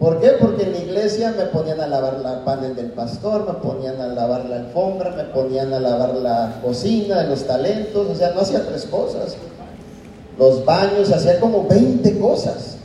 ¿Por 0.00 0.18
qué? 0.18 0.30
Porque 0.40 0.62
en 0.62 0.72
la 0.72 0.78
iglesia 0.78 1.34
me 1.36 1.44
ponían 1.44 1.78
a 1.78 1.86
lavar 1.86 2.20
la 2.20 2.42
panel 2.42 2.74
del 2.74 2.90
pastor, 2.92 3.46
me 3.46 3.52
ponían 3.60 4.00
a 4.00 4.06
lavar 4.06 4.46
la 4.46 4.56
alfombra, 4.56 5.10
me 5.10 5.24
ponían 5.24 5.74
a 5.74 5.78
lavar 5.78 6.14
la 6.14 6.58
cocina, 6.64 7.22
los 7.24 7.46
talentos, 7.46 8.08
o 8.08 8.14
sea, 8.14 8.30
no 8.30 8.40
hacía 8.40 8.66
tres 8.66 8.86
cosas. 8.86 9.36
Los 10.38 10.64
baños, 10.64 11.12
hacía 11.12 11.38
como 11.38 11.68
20 11.68 12.18
cosas. 12.18 12.78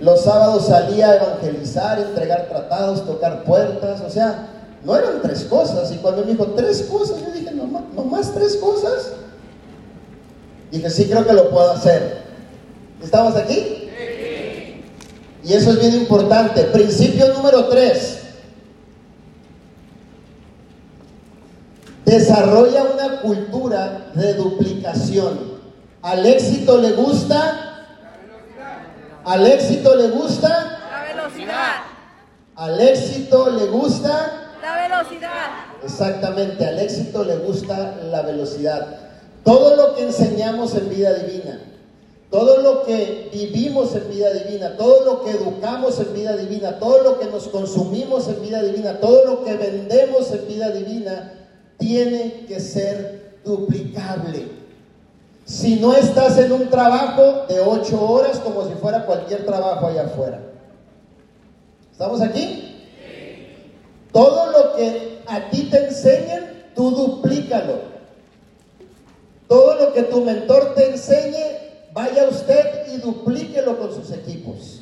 Los 0.00 0.22
sábados 0.22 0.66
salía 0.66 1.12
a 1.12 1.16
evangelizar, 1.16 2.00
entregar 2.00 2.48
tratados, 2.48 3.06
tocar 3.06 3.44
puertas, 3.44 4.00
o 4.00 4.10
sea, 4.10 4.48
no 4.84 4.96
eran 4.96 5.22
tres 5.22 5.44
cosas. 5.44 5.92
Y 5.92 5.98
cuando 5.98 6.24
me 6.24 6.32
dijo 6.32 6.46
tres 6.56 6.88
cosas, 6.90 7.18
yo 7.24 7.30
dije, 7.32 7.52
no, 7.52 8.02
más 8.02 8.34
tres 8.34 8.56
cosas. 8.56 9.12
Dije, 10.72 10.90
sí, 10.90 11.04
creo 11.08 11.24
que 11.24 11.34
lo 11.34 11.50
puedo 11.50 11.70
hacer. 11.70 12.18
¿Estamos 13.00 13.36
aquí? 13.36 13.79
Y 15.44 15.52
eso 15.54 15.70
es 15.70 15.80
bien 15.80 15.94
importante. 15.94 16.64
Principio 16.64 17.32
número 17.32 17.66
tres. 17.66 18.18
Desarrolla 22.04 22.84
una 22.84 23.20
cultura 23.20 24.10
de 24.14 24.34
duplicación. 24.34 25.60
Al 26.02 26.26
éxito 26.26 26.78
le 26.78 26.92
gusta 26.92 27.70
al 29.24 29.46
éxito 29.46 29.94
le 29.96 30.08
gusta 30.08 30.78
la 30.90 31.02
velocidad. 31.14 31.72
Al 32.56 32.80
éxito 32.80 33.50
le 33.50 33.66
gusta 33.66 34.50
la 34.62 34.88
velocidad. 34.88 35.30
Exactamente, 35.84 36.66
al 36.66 36.78
éxito 36.78 37.24
le 37.24 37.36
gusta 37.36 37.96
la 38.02 38.22
velocidad. 38.22 38.98
Todo 39.44 39.76
lo 39.76 39.94
que 39.94 40.04
enseñamos 40.04 40.74
en 40.74 40.88
vida 40.88 41.14
divina, 41.14 41.60
todo 42.30 42.62
lo 42.62 42.84
que 42.84 43.28
vivimos 43.32 43.94
en 43.96 44.08
vida 44.08 44.32
divina, 44.32 44.76
todo 44.76 45.04
lo 45.04 45.24
que 45.24 45.30
educamos 45.32 45.98
en 45.98 46.14
vida 46.14 46.36
divina, 46.36 46.78
todo 46.78 47.02
lo 47.02 47.18
que 47.18 47.26
nos 47.26 47.48
consumimos 47.48 48.28
en 48.28 48.40
vida 48.40 48.62
divina, 48.62 49.00
todo 49.00 49.24
lo 49.24 49.44
que 49.44 49.54
vendemos 49.56 50.30
en 50.30 50.46
vida 50.46 50.70
divina, 50.70 51.32
tiene 51.76 52.44
que 52.46 52.60
ser 52.60 53.40
duplicable. 53.44 54.46
Si 55.44 55.80
no 55.80 55.96
estás 55.96 56.38
en 56.38 56.52
un 56.52 56.68
trabajo 56.68 57.46
de 57.48 57.58
ocho 57.58 58.00
horas 58.08 58.38
como 58.38 58.64
si 58.68 58.74
fuera 58.74 59.04
cualquier 59.04 59.44
trabajo 59.44 59.88
allá 59.88 60.04
afuera. 60.04 60.40
¿Estamos 61.90 62.20
aquí? 62.20 62.86
Todo 64.12 64.52
lo 64.52 64.76
que 64.76 65.18
a 65.26 65.50
ti 65.50 65.64
te 65.64 65.86
enseñen, 65.86 66.64
tú 66.76 66.90
duplícalo. 66.92 67.90
Todo 69.48 69.74
lo 69.74 69.92
que 69.92 70.04
tu 70.04 70.20
mentor 70.20 70.74
te 70.76 70.90
enseñe, 70.90 71.69
vaya 71.92 72.28
usted 72.28 72.92
y 72.92 72.98
duplíquelo 72.98 73.78
con 73.78 73.94
sus 73.94 74.10
equipos. 74.12 74.80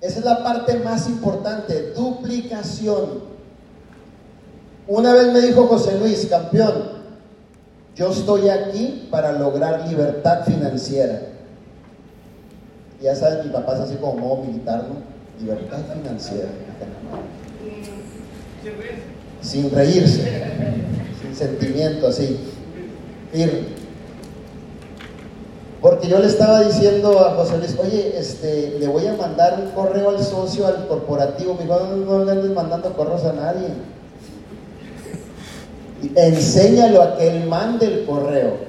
Esa 0.00 0.18
es 0.18 0.24
la 0.24 0.44
parte 0.44 0.78
más 0.80 1.08
importante, 1.08 1.92
duplicación. 1.92 3.36
Una 4.86 5.14
vez 5.14 5.32
me 5.32 5.40
dijo 5.40 5.66
José 5.66 5.98
Luis, 5.98 6.26
campeón, 6.26 6.96
yo 7.96 8.12
estoy 8.12 8.48
aquí 8.50 9.08
para 9.10 9.32
lograr 9.32 9.88
libertad 9.88 10.44
financiera. 10.44 11.22
Ya 13.02 13.14
saben, 13.14 13.46
mi 13.46 13.52
papá 13.52 13.74
es 13.74 13.80
así 13.80 13.96
como 13.96 14.16
modo 14.16 14.44
militar, 14.44 14.84
¿no? 14.88 14.96
Libertad 15.40 15.80
financiera. 15.92 16.48
Sin 19.40 19.70
reírse, 19.70 20.42
sin 21.20 21.34
sentimiento, 21.34 22.08
así. 22.08 22.38
Porque 25.80 26.08
yo 26.08 26.18
le 26.18 26.26
estaba 26.26 26.62
diciendo 26.62 27.20
a 27.20 27.34
José 27.34 27.58
Luis, 27.58 27.76
oye, 27.78 28.18
este, 28.18 28.76
le 28.78 28.86
voy 28.88 29.06
a 29.06 29.14
mandar 29.14 29.60
un 29.60 29.70
correo 29.70 30.10
al 30.10 30.22
socio, 30.22 30.66
al 30.66 30.86
corporativo. 30.86 31.56
Mi 31.60 31.66
papá 31.66 31.88
no, 31.90 32.24
no 32.24 32.30
andes 32.30 32.50
mandando 32.50 32.92
correos 32.94 33.24
a 33.24 33.32
nadie 33.32 33.68
enséñalo 36.14 37.02
a 37.02 37.16
que 37.16 37.28
él 37.28 37.46
mande 37.46 37.86
el 37.86 38.04
correo. 38.04 38.66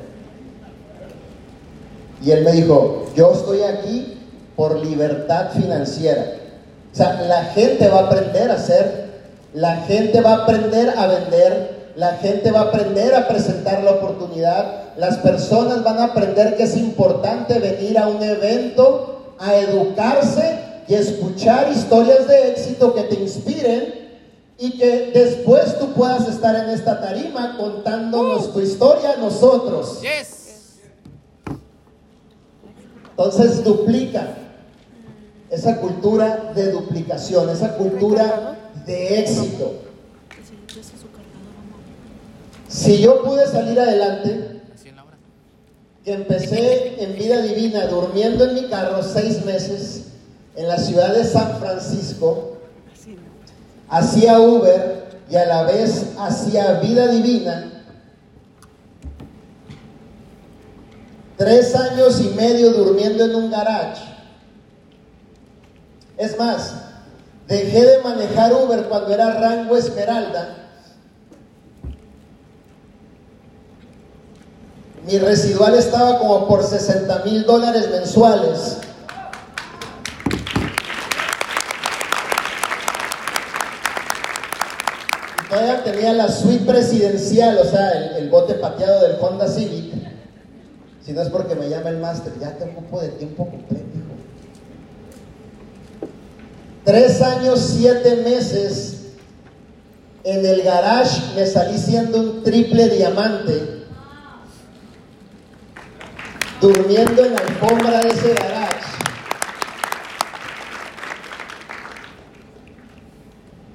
Y 2.23 2.31
él 2.31 2.43
me 2.43 2.51
dijo, 2.51 3.05
yo 3.15 3.33
estoy 3.33 3.61
aquí 3.61 4.17
por 4.55 4.83
libertad 4.83 5.51
financiera. 5.51 6.33
O 6.91 6.95
sea, 6.95 7.21
la 7.21 7.45
gente 7.45 7.87
va 7.89 7.99
a 7.99 8.05
aprender 8.07 8.49
a 8.49 8.55
hacer, 8.55 9.07
la 9.53 9.77
gente 9.81 10.21
va 10.21 10.31
a 10.31 10.43
aprender 10.43 10.93
a 10.97 11.07
vender, 11.07 11.76
la 11.97 12.13
gente 12.17 12.51
va 12.51 12.59
a 12.59 12.63
aprender 12.65 13.15
a 13.15 13.27
presentar 13.27 13.83
la 13.83 13.93
oportunidad, 13.93 14.93
las 14.97 15.17
personas 15.17 15.83
van 15.83 15.97
a 15.97 16.03
aprender 16.05 16.55
que 16.55 16.63
es 16.63 16.77
importante 16.77 17.57
venir 17.57 17.97
a 17.97 18.07
un 18.07 18.21
evento, 18.21 19.33
a 19.39 19.55
educarse 19.55 20.59
y 20.87 20.93
escuchar 20.93 21.71
historias 21.71 22.27
de 22.27 22.51
éxito 22.51 22.93
que 22.93 23.01
te 23.01 23.15
inspiren 23.15 24.11
y 24.59 24.77
que 24.77 25.11
después 25.11 25.79
tú 25.79 25.93
puedas 25.93 26.27
estar 26.27 26.55
en 26.55 26.69
esta 26.69 27.01
tarima 27.01 27.57
contándonos 27.57 28.53
tu 28.53 28.59
historia 28.59 29.13
a 29.13 29.17
nosotros. 29.17 29.99
Entonces 33.09 33.63
duplica 33.63 34.35
esa 35.49 35.77
cultura 35.77 36.51
de 36.53 36.71
duplicación, 36.71 37.49
esa 37.49 37.75
cultura 37.75 38.55
de 38.85 39.19
éxito. 39.19 39.86
Si 42.77 42.99
yo 42.99 43.23
pude 43.23 43.47
salir 43.47 43.79
adelante, 43.79 44.61
que 46.05 46.13
empecé 46.13 47.03
en 47.03 47.15
vida 47.15 47.41
divina 47.41 47.87
durmiendo 47.87 48.45
en 48.45 48.53
mi 48.53 48.67
carro 48.69 49.01
seis 49.01 49.43
meses 49.43 50.03
en 50.55 50.67
la 50.67 50.77
ciudad 50.77 51.11
de 51.11 51.23
San 51.23 51.57
Francisco, 51.59 52.59
hacía 53.89 54.39
Uber 54.39 55.07
y 55.27 55.35
a 55.35 55.45
la 55.45 55.63
vez 55.63 56.13
hacía 56.19 56.73
vida 56.73 57.07
divina, 57.07 57.83
tres 61.35 61.73
años 61.73 62.21
y 62.21 62.29
medio 62.35 62.73
durmiendo 62.73 63.25
en 63.25 63.33
un 63.33 63.49
garage. 63.49 64.03
Es 66.15 66.37
más, 66.37 66.75
dejé 67.47 67.83
de 67.83 68.03
manejar 68.03 68.53
Uber 68.53 68.83
cuando 68.83 69.15
era 69.15 69.39
rango 69.39 69.75
Esmeralda. 69.75 70.56
Mi 75.07 75.17
residual 75.19 75.73
estaba 75.75 76.19
como 76.19 76.47
por 76.47 76.63
60 76.63 77.23
mil 77.23 77.45
dólares 77.45 77.89
mensuales. 77.89 78.77
todavía 85.49 85.83
tenía 85.83 86.13
la 86.13 86.29
suite 86.29 86.65
presidencial, 86.65 87.57
o 87.57 87.63
sea, 87.63 88.17
el, 88.17 88.29
bote 88.29 88.55
pateado 88.55 89.01
del 89.01 89.17
Honda 89.19 89.47
Civic. 89.47 89.93
Si 91.03 91.13
no 91.13 91.21
es 91.21 91.29
porque 91.29 91.55
me 91.55 91.69
llama 91.69 91.89
el 91.89 91.97
máster, 91.97 92.33
ya 92.39 92.51
te 92.57 92.65
ocupo 92.65 92.99
de 92.99 93.09
tiempo 93.09 93.47
completo. 93.47 93.85
Tres 96.83 97.21
años, 97.21 97.59
siete 97.77 98.17
meses 98.17 98.97
en 100.23 100.45
el 100.45 100.61
garage 100.63 101.21
me 101.35 101.45
salí 101.45 101.77
siendo 101.77 102.19
un 102.19 102.43
triple 102.43 102.89
diamante 102.89 103.76
durmiendo 106.61 107.25
en 107.25 107.33
la 107.33 107.41
alfombra 107.41 107.99
de 107.99 108.09
ese 108.09 108.33
garage. 108.33 108.77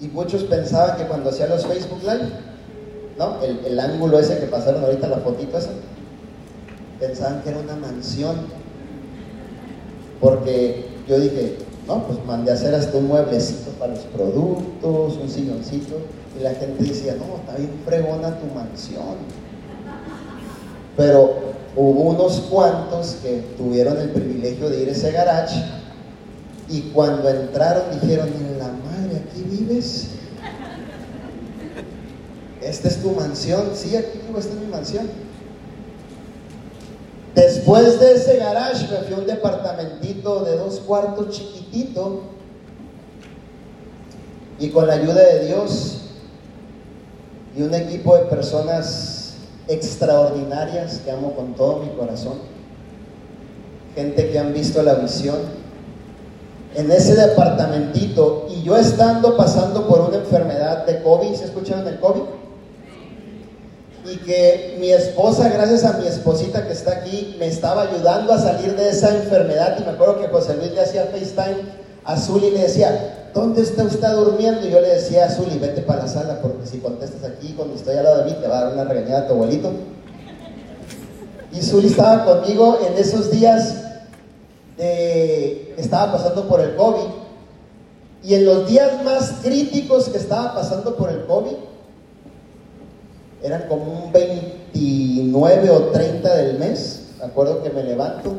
Y 0.01 0.09
muchos 0.09 0.43
pensaban 0.45 0.97
que 0.97 1.05
cuando 1.05 1.31
hacían 1.31 1.51
los 1.51 1.65
Facebook 1.65 2.03
Live, 2.03 2.29
¿no? 3.19 3.43
El, 3.43 3.65
el 3.65 3.79
ángulo 3.79 4.19
ese 4.19 4.39
que 4.39 4.47
pasaron 4.47 4.85
ahorita, 4.85 5.07
la 5.07 5.19
fotito 5.19 5.59
esa, 5.59 5.71
pensaban 6.99 7.43
que 7.43 7.51
era 7.51 7.59
una 7.59 7.77
mansión. 7.77 8.37
Porque 10.21 10.89
yo 11.09 11.19
dije, 11.21 11.59
no, 11.87 12.05
pues 12.05 12.19
mandé 12.25 12.51
a 12.53 12.55
hacer 12.55 12.75
hasta 12.75 12.97
un 12.97 13.09
mueblecito 13.09 13.71
para 13.73 13.95
los 13.95 14.05
productos, 14.05 15.17
un 15.17 15.29
silloncito, 15.29 15.97
y 16.39 16.43
la 16.43 16.55
gente 16.55 16.83
decía, 16.83 17.15
no, 17.15 17.37
está 17.37 17.57
bien 17.57 17.81
fregona 17.85 18.39
tu 18.39 18.47
mansión. 18.55 19.17
Pero 20.97 21.53
hubo 21.77 22.11
unos 22.11 22.41
cuantos 22.51 23.17
que 23.23 23.45
tuvieron 23.57 23.99
el 23.99 24.11
privilegio 24.11 24.69
de 24.69 24.83
ir 24.83 24.89
a 24.89 24.93
ese 24.93 25.13
garage 25.13 25.63
y 26.69 26.81
cuando 26.93 27.29
entraron 27.29 27.85
dijeron, 28.01 28.29
en 28.29 28.59
la 28.59 28.69
madre, 28.69 29.23
aquí 29.25 29.43
vives. 29.43 30.09
Esta 32.63 32.89
es 32.89 33.03
tu 33.03 33.11
mansión. 33.11 33.71
Sí, 33.75 33.95
aquí 33.97 34.21
vivo, 34.27 34.39
esta 34.39 34.55
es 34.55 34.61
mi 34.61 34.67
mansión. 34.67 35.11
Después 37.35 37.99
de 37.99 38.15
ese 38.15 38.37
garage 38.37 38.87
me 38.91 38.99
fui 38.99 39.15
a 39.15 39.19
un 39.19 39.27
departamentito 39.27 40.45
de 40.45 40.57
dos 40.57 40.81
cuartos 40.81 41.31
chiquitito 41.31 42.23
y 44.59 44.69
con 44.69 44.87
la 44.87 44.95
ayuda 44.95 45.23
de 45.23 45.47
Dios 45.47 46.03
y 47.57 47.63
un 47.63 47.75
equipo 47.75 48.17
de 48.17 48.25
personas 48.25 49.22
extraordinarias 49.73 51.01
que 51.05 51.11
amo 51.11 51.35
con 51.35 51.55
todo 51.55 51.81
mi 51.81 51.89
corazón, 51.91 52.39
gente 53.95 54.31
que 54.31 54.39
han 54.39 54.53
visto 54.53 54.83
la 54.83 54.95
visión, 54.95 55.37
en 56.75 56.91
ese 56.91 57.15
departamentito 57.15 58.47
y 58.49 58.63
yo 58.63 58.77
estando 58.77 59.37
pasando 59.37 59.87
por 59.87 60.01
una 60.01 60.17
enfermedad 60.17 60.87
de 60.87 61.03
COVID, 61.03 61.35
¿se 61.35 61.45
escucharon 61.45 61.87
el 61.87 62.01
COVID? 62.01 62.23
y 64.05 64.17
que 64.17 64.77
mi 64.81 64.91
esposa, 64.91 65.49
gracias 65.49 65.85
a 65.85 65.99
mi 65.99 66.07
esposita 66.07 66.67
que 66.67 66.73
está 66.73 66.93
aquí, 66.93 67.37
me 67.39 67.47
estaba 67.47 67.83
ayudando 67.83 68.33
a 68.33 68.39
salir 68.39 68.75
de 68.75 68.89
esa 68.89 69.15
enfermedad. 69.15 69.77
Y 69.79 69.85
me 69.85 69.91
acuerdo 69.91 70.21
que 70.21 70.29
José 70.29 70.57
Luis 70.57 70.73
le 70.73 70.81
hacía 70.81 71.07
FaceTime 71.07 71.82
a 72.05 72.17
Zuli 72.17 72.49
y 72.49 72.51
le 72.53 72.63
decía, 72.63 73.31
¿dónde 73.35 73.63
está 73.63 73.85
usted 73.85 74.09
durmiendo? 74.13 74.67
Y 74.67 74.71
yo 74.71 74.81
le 74.81 74.89
decía 74.89 75.27
a 75.27 75.31
Zuli, 75.31 75.59
vete 75.59 75.83
para 75.83 76.03
la 76.03 76.09
sala, 76.09 76.41
porque 76.41 76.67
si 76.67 76.79
contestas 76.79 77.23
aquí 77.25 77.55
cuando 77.57 77.75
estoy 77.75 77.97
al 77.97 78.05
lado 78.05 78.19
de 78.19 78.31
mí, 78.31 78.37
te 78.41 78.49
va 78.49 78.59
a 78.59 78.65
dar 78.65 78.73
una 78.75 78.85
regañada 78.85 79.23
a 79.23 79.27
tu 79.29 79.35
abuelito. 79.35 79.73
Y 81.53 81.61
Zuli 81.61 81.89
estaba 81.89 82.25
conmigo 82.25 82.79
en 82.87 82.99
esos 82.99 83.31
días 83.31 83.77
de, 84.77 85.75
estaba 85.77 86.13
pasando 86.13 86.49
por 86.49 86.61
el 86.61 86.75
COVID. 86.77 87.09
Y 88.25 88.35
en 88.35 88.45
los 88.45 88.69
días 88.69 89.03
más 89.05 89.35
críticos 89.43 90.09
que 90.09 90.19
estaba 90.19 90.55
pasando 90.55 90.97
por 90.97 91.11
el 91.11 91.25
COVID, 91.27 91.57
eran 93.43 93.67
como 93.69 94.05
un 94.05 94.13
29 94.13 95.71
o 95.71 95.81
30 95.87 96.37
del 96.37 96.59
mes, 96.59 97.09
me 97.19 97.25
acuerdo 97.25 97.63
que 97.63 97.71
me 97.71 97.83
levanto 97.83 98.33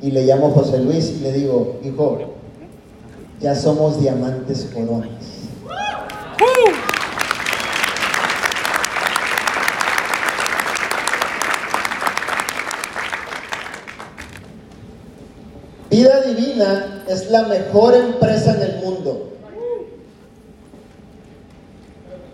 y 0.00 0.10
le 0.10 0.24
llamo 0.24 0.50
José 0.50 0.78
Luis 0.78 1.10
y 1.10 1.20
le 1.20 1.32
digo, 1.32 1.80
hijo, 1.84 2.18
ya 3.40 3.54
somos 3.54 4.00
diamantes 4.00 4.70
coronas. 4.72 5.10
Vida 15.90 16.20
Divina 16.20 17.04
es 17.08 17.30
la 17.30 17.42
mejor 17.44 17.94
empresa 17.94 18.54
en 18.54 18.62
el 18.62 18.84
mundo. 18.84 19.32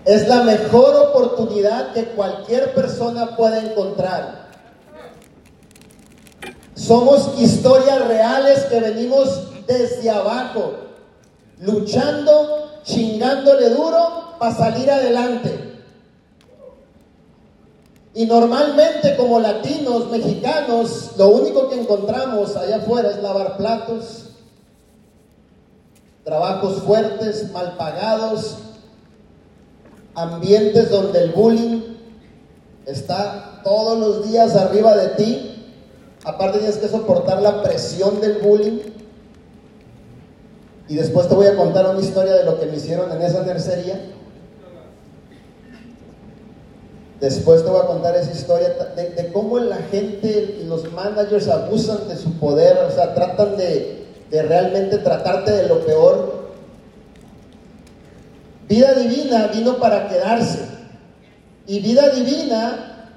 Es 0.05 0.29
la 0.29 0.43
mejor 0.43 0.95
oportunidad 0.97 1.95
que 1.95 2.05
cualquier 2.07 2.75
persona 2.75 3.37
pueda 3.37 3.59
encontrar. 3.61 4.44
Somos 6.75 7.39
historias 7.39 8.07
reales 8.09 8.65
que 8.65 8.81
venimos 8.81 9.43
desde 9.67 10.11
abajo, 10.11 10.75
luchando, 11.61 12.81
chingándole 12.83 13.71
duro 13.71 14.37
para 14.39 14.55
salir 14.55 14.91
adelante. 14.91 15.73
Y 18.15 18.27
normalmente 18.27 19.17
como 19.17 19.41
latinos, 19.41 20.11
mexicanos, 20.11 21.13
lo 21.17 21.29
único 21.29 21.69
que 21.69 21.81
encontramos 21.81 22.57
allá 22.57 22.77
afuera 22.77 23.11
es 23.11 23.23
lavar 23.23 23.57
platos, 23.57 24.31
trabajos 26.25 26.83
fuertes, 26.83 27.51
mal 27.53 27.77
pagados, 27.77 28.59
ambientes 30.15 30.91
donde 30.91 31.25
el 31.25 31.31
bullying 31.33 31.83
está 32.87 33.61
todos 33.65 33.99
los 33.99 34.31
días 34.31 34.55
arriba 34.55 34.97
de 34.97 35.09
ti. 35.09 35.54
Aparte 36.25 36.59
tienes 36.59 36.79
que 36.79 36.89
soportar 36.89 37.43
la 37.43 37.63
presión 37.63 38.21
del 38.21 38.39
bullying. 38.39 38.81
Y 40.89 40.97
después 40.97 41.29
te 41.29 41.35
voy 41.35 41.47
a 41.47 41.57
contar 41.57 41.89
una 41.89 42.01
historia 42.01 42.35
de 42.35 42.45
lo 42.45 42.59
que 42.59 42.67
me 42.67 42.77
hicieron 42.77 43.11
en 43.13 43.23
esa 43.23 43.43
nercería. 43.43 44.01
Después 47.21 47.65
te 47.65 47.71
voy 47.71 47.81
a 47.81 47.87
contar 47.87 48.17
esa 48.17 48.33
historia 48.33 48.71
de, 48.97 49.31
cómo 49.33 49.59
la 49.59 49.77
gente, 49.77 50.63
los 50.67 50.93
managers 50.93 51.49
abusan 51.49 52.09
de 52.09 52.17
su 52.17 52.33
poder, 52.35 52.77
o 52.79 52.91
sea, 52.91 53.15
tratan 53.15 53.57
de 53.57 54.05
realmente 54.31 54.99
tratarte 54.99 55.53
de 55.53 55.69
lo 55.69 55.87
peor 55.87 56.45
Vida 58.69 58.95
divina 58.95 59.49
vino 59.49 59.79
para 59.79 60.09
quedarse. 60.09 60.61
Y 61.67 61.81
vida 61.81 62.09
divina 62.11 63.11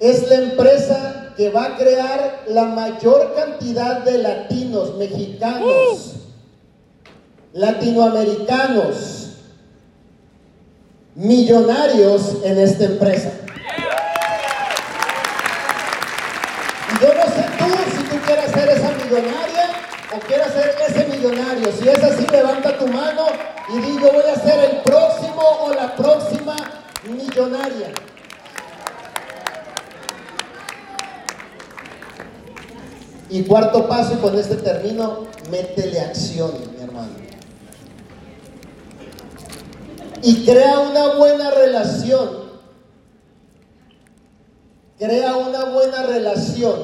es 0.00 0.28
la 0.28 0.36
empresa 0.36 1.25
que 1.36 1.50
va 1.50 1.66
a 1.66 1.76
crear 1.76 2.44
la 2.48 2.64
mayor 2.64 3.34
cantidad 3.34 3.98
de 3.98 4.18
latinos, 4.18 4.96
mexicanos, 4.96 6.14
latinoamericanos, 7.52 9.30
millonarios 11.14 12.38
en 12.42 12.58
esta 12.58 12.84
empresa. 12.84 13.32
Y 16.88 17.04
yo 17.04 17.14
no 17.14 17.24
sé 17.24 17.44
tú 17.58 17.66
si 17.96 18.04
tú 18.04 18.16
quieres 18.24 18.50
ser 18.50 18.68
esa 18.70 18.90
millonaria 18.92 19.70
o 20.14 20.20
quieres 20.20 20.52
ser 20.52 20.74
ese 20.88 21.06
millonario. 21.06 21.70
Si 21.78 21.88
es 21.88 22.02
así, 22.02 22.26
levanta 22.28 22.78
tu 22.78 22.86
mano 22.86 23.26
y 23.68 23.78
di 23.80 24.00
yo 24.00 24.12
voy 24.12 24.24
a 24.24 24.36
ser 24.36 24.70
el 24.70 24.76
próximo 24.78 25.42
o 25.64 25.74
la 25.74 25.94
próxima 25.94 26.56
millonaria. 27.04 27.92
Y 33.36 33.42
cuarto 33.42 33.86
paso, 33.86 34.14
y 34.14 34.16
con 34.16 34.34
este 34.38 34.56
termino, 34.56 35.26
métele 35.50 36.00
acción, 36.00 36.52
mi 36.74 36.82
hermano. 36.82 37.10
Y 40.22 40.46
crea 40.46 40.78
una 40.78 41.16
buena 41.16 41.50
relación. 41.50 42.30
Crea 44.98 45.36
una 45.36 45.66
buena 45.66 46.04
relación 46.04 46.76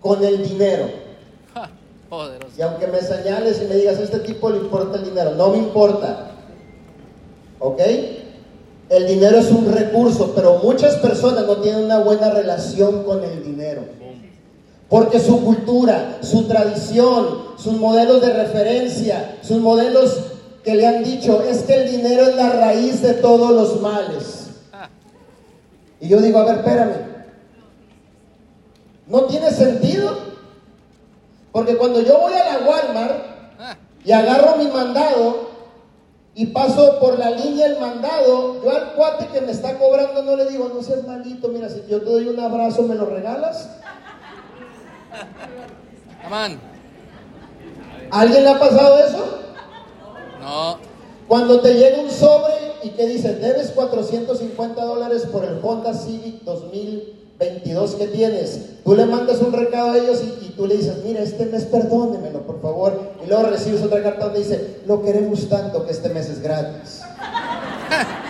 con 0.00 0.24
el 0.24 0.42
dinero. 0.48 0.88
Y 2.56 2.62
aunque 2.62 2.86
me 2.86 3.02
señales 3.02 3.60
y 3.62 3.66
me 3.66 3.74
digas, 3.74 3.98
a 3.98 4.04
este 4.04 4.20
tipo 4.20 4.48
le 4.48 4.56
importa 4.56 4.96
el 4.96 5.04
dinero, 5.04 5.32
no 5.34 5.50
me 5.50 5.58
importa. 5.58 6.30
¿Ok? 7.58 7.82
El 8.88 9.06
dinero 9.06 9.36
es 9.36 9.50
un 9.50 9.70
recurso, 9.70 10.32
pero 10.34 10.60
muchas 10.62 10.96
personas 10.96 11.44
no 11.44 11.58
tienen 11.58 11.84
una 11.84 11.98
buena 11.98 12.30
relación 12.30 13.04
con 13.04 13.22
el 13.22 13.44
dinero. 13.44 13.97
Porque 14.88 15.20
su 15.20 15.44
cultura, 15.44 16.18
su 16.22 16.48
tradición, 16.48 17.48
sus 17.58 17.74
modelos 17.74 18.22
de 18.22 18.32
referencia, 18.32 19.38
sus 19.42 19.58
modelos 19.58 20.18
que 20.64 20.74
le 20.74 20.86
han 20.86 21.04
dicho, 21.04 21.42
es 21.42 21.62
que 21.62 21.74
el 21.74 21.90
dinero 21.90 22.28
es 22.28 22.36
la 22.36 22.50
raíz 22.50 23.02
de 23.02 23.14
todos 23.14 23.50
los 23.50 23.80
males. 23.82 24.46
Y 26.00 26.08
yo 26.08 26.20
digo, 26.20 26.38
a 26.38 26.44
ver, 26.44 26.58
espérame. 26.58 27.08
¿No 29.08 29.22
tiene 29.24 29.50
sentido? 29.50 30.16
Porque 31.52 31.76
cuando 31.76 32.00
yo 32.00 32.18
voy 32.20 32.32
a 32.34 32.52
la 32.52 32.66
Walmart 32.66 33.14
y 34.04 34.12
agarro 34.12 34.56
mi 34.56 34.68
mandado 34.68 35.48
y 36.34 36.46
paso 36.46 36.98
por 37.00 37.18
la 37.18 37.30
línea 37.30 37.66
el 37.66 37.80
mandado, 37.80 38.62
yo 38.62 38.70
al 38.70 38.92
cuate 38.92 39.26
que 39.28 39.40
me 39.40 39.50
está 39.50 39.76
cobrando 39.78 40.22
no 40.22 40.36
le 40.36 40.46
digo, 40.46 40.70
no 40.72 40.82
seas 40.82 41.06
malito, 41.06 41.48
mira, 41.48 41.68
si 41.68 41.82
yo 41.88 42.00
te 42.00 42.10
doy 42.10 42.28
un 42.28 42.38
abrazo, 42.38 42.82
¿me 42.82 42.94
lo 42.94 43.06
regalas? 43.06 43.68
¿Alguien 48.10 48.44
le 48.44 48.50
ha 48.50 48.58
pasado 48.58 48.98
eso? 48.98 49.38
No. 50.40 50.78
Cuando 51.26 51.60
te 51.60 51.74
llega 51.74 52.00
un 52.00 52.10
sobre 52.10 52.54
y 52.82 52.90
que 52.90 53.06
dice, 53.06 53.34
debes 53.34 53.70
450 53.72 54.84
dólares 54.84 55.26
por 55.30 55.44
el 55.44 55.60
Honda 55.62 55.92
Civic 55.92 56.42
2022 56.42 57.94
que 57.96 58.06
tienes, 58.08 58.82
tú 58.82 58.94
le 58.94 59.04
mandas 59.04 59.42
un 59.42 59.52
recado 59.52 59.90
a 59.90 59.98
ellos 59.98 60.22
y, 60.22 60.46
y 60.46 60.54
tú 60.56 60.66
le 60.66 60.76
dices, 60.76 61.04
mira, 61.04 61.20
este 61.20 61.44
mes 61.46 61.64
perdónemelo, 61.64 62.46
por 62.46 62.62
favor. 62.62 63.12
Y 63.22 63.26
luego 63.28 63.42
recibes 63.44 63.82
otra 63.82 64.02
carta 64.02 64.24
donde 64.24 64.38
dice, 64.38 64.80
lo 64.86 65.02
queremos 65.02 65.48
tanto 65.48 65.84
que 65.84 65.92
este 65.92 66.08
mes 66.08 66.30
es 66.30 66.40
gratis. 66.40 67.02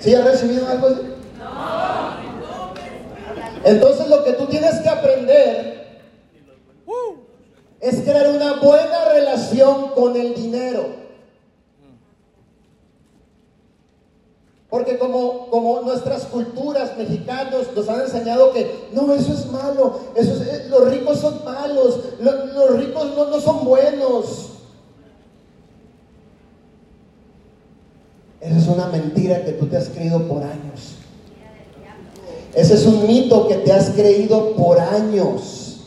¿Sí 0.00 0.14
has 0.14 0.24
recibido 0.24 0.66
algo 0.68 0.86
así? 0.86 1.00
Entonces 3.64 4.08
lo 4.08 4.22
que 4.24 4.32
tú 4.34 4.46
tienes 4.46 4.80
que 4.80 4.88
aprender 4.88 5.84
es 7.80 8.00
crear 8.02 8.28
una 8.30 8.60
buena 8.60 9.06
relación 9.12 9.90
con 9.94 10.16
el 10.16 10.34
dinero. 10.34 11.04
Porque 14.70 14.98
como, 14.98 15.48
como 15.50 15.82
nuestras 15.82 16.24
culturas 16.24 16.96
mexicanos 16.98 17.68
nos 17.76 17.88
han 17.88 18.00
enseñado 18.00 18.52
que 18.52 18.88
no, 18.92 19.12
eso 19.14 19.32
es 19.32 19.46
malo, 19.46 20.00
eso 20.16 20.32
es- 20.34 20.48
eh, 20.48 20.66
los 20.68 20.90
ricos 20.90 21.18
son 21.20 21.44
malos, 21.44 22.00
lo- 22.20 22.46
los, 22.46 22.76
ricos 22.78 23.14
no, 23.14 23.26
no 23.26 23.40
son 23.40 23.64
buenos. 23.64 24.50
Esa 28.40 28.58
es 28.58 28.66
una 28.66 28.86
mentira 28.88 29.44
que 29.44 29.52
tú 29.52 29.66
te 29.66 29.76
has 29.76 29.88
creído 29.90 30.26
por 30.26 30.42
años. 30.42 30.96
Ese 32.54 32.74
es 32.74 32.86
un 32.86 33.06
mito 33.06 33.48
que 33.48 33.56
te 33.56 33.72
has 33.72 33.90
creído 33.90 34.54
por 34.54 34.78
años. 34.78 35.80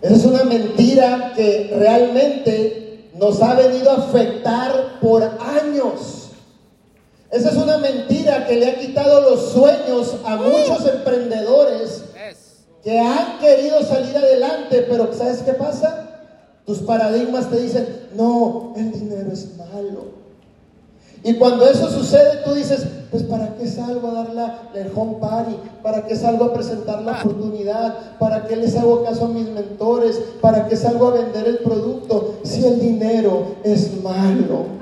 Esa 0.00 0.14
es 0.14 0.24
una 0.24 0.44
mentira 0.44 1.32
que 1.36 1.74
realmente 1.76 3.10
nos 3.14 3.42
ha 3.42 3.54
venido 3.54 3.90
a 3.90 3.96
afectar 3.96 4.98
por 5.00 5.22
años. 5.22 6.30
Esa 7.30 7.50
es 7.50 7.56
una 7.56 7.78
mentira 7.78 8.46
que 8.46 8.56
le 8.56 8.70
ha 8.70 8.78
quitado 8.78 9.20
los 9.30 9.52
sueños 9.52 10.16
a 10.24 10.36
muchos 10.36 10.86
emprendedores 10.86 12.02
Es. 12.28 12.64
que 12.82 12.98
han 12.98 13.38
querido 13.38 13.82
salir 13.84 14.16
adelante, 14.16 14.86
pero 14.88 15.12
¿sabes 15.12 15.42
qué 15.42 15.52
pasa? 15.52 16.06
Tus 16.66 16.78
paradigmas 16.78 17.50
te 17.50 17.60
dicen, 17.60 18.08
no, 18.16 18.72
el 18.76 18.90
dinero 18.92 19.30
es 19.32 19.56
malo. 19.56 20.19
Y 21.22 21.34
cuando 21.34 21.66
eso 21.68 21.90
sucede, 21.90 22.42
tú 22.44 22.54
dices, 22.54 22.86
pues 23.10 23.24
¿para 23.24 23.54
qué 23.56 23.66
salgo 23.66 24.08
a 24.08 24.14
dar 24.14 24.30
la, 24.30 24.70
el 24.74 24.90
home 24.94 25.16
party? 25.20 25.54
¿Para 25.82 26.06
qué 26.06 26.16
salgo 26.16 26.46
a 26.46 26.54
presentar 26.54 27.02
la 27.02 27.20
oportunidad? 27.20 28.18
¿Para 28.18 28.46
qué 28.46 28.56
les 28.56 28.76
hago 28.76 29.04
caso 29.04 29.26
a 29.26 29.28
mis 29.28 29.48
mentores? 29.48 30.18
¿Para 30.40 30.66
qué 30.66 30.76
salgo 30.76 31.08
a 31.08 31.14
vender 31.14 31.46
el 31.46 31.58
producto 31.58 32.38
si 32.42 32.64
el 32.64 32.80
dinero 32.80 33.56
es 33.64 34.02
malo? 34.02 34.80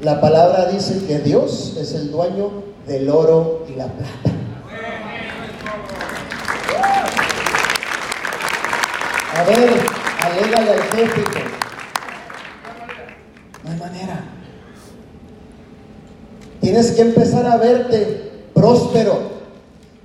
La 0.00 0.18
palabra 0.18 0.64
dice 0.64 1.04
que 1.06 1.18
Dios 1.18 1.76
es 1.78 1.92
el 1.92 2.10
dueño 2.10 2.50
del 2.86 3.10
oro 3.10 3.66
y 3.68 3.76
la 3.76 3.86
plata. 3.88 4.39
Ver, 9.50 9.70
alégale 10.22 10.70
al 10.70 10.82
jefe. 10.82 11.22
No 13.64 13.70
hay 13.70 13.78
manera. 13.78 14.24
Tienes 16.60 16.92
que 16.92 17.02
empezar 17.02 17.46
a 17.46 17.56
verte 17.56 18.30
próspero. 18.54 19.40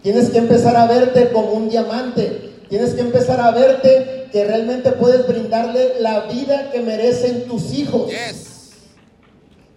Tienes 0.01 0.29
que 0.29 0.37
empezar 0.37 0.75
a 0.75 0.87
verte 0.87 1.31
como 1.31 1.53
un 1.53 1.69
diamante. 1.69 2.53
Tienes 2.69 2.93
que 2.93 3.01
empezar 3.01 3.39
a 3.39 3.51
verte 3.51 4.29
que 4.31 4.43
realmente 4.45 4.91
puedes 4.91 5.27
brindarle 5.27 5.99
la 5.99 6.21
vida 6.21 6.71
que 6.71 6.81
merecen 6.81 7.47
tus 7.47 7.73
hijos. 7.73 8.09
Yes. 8.09 8.71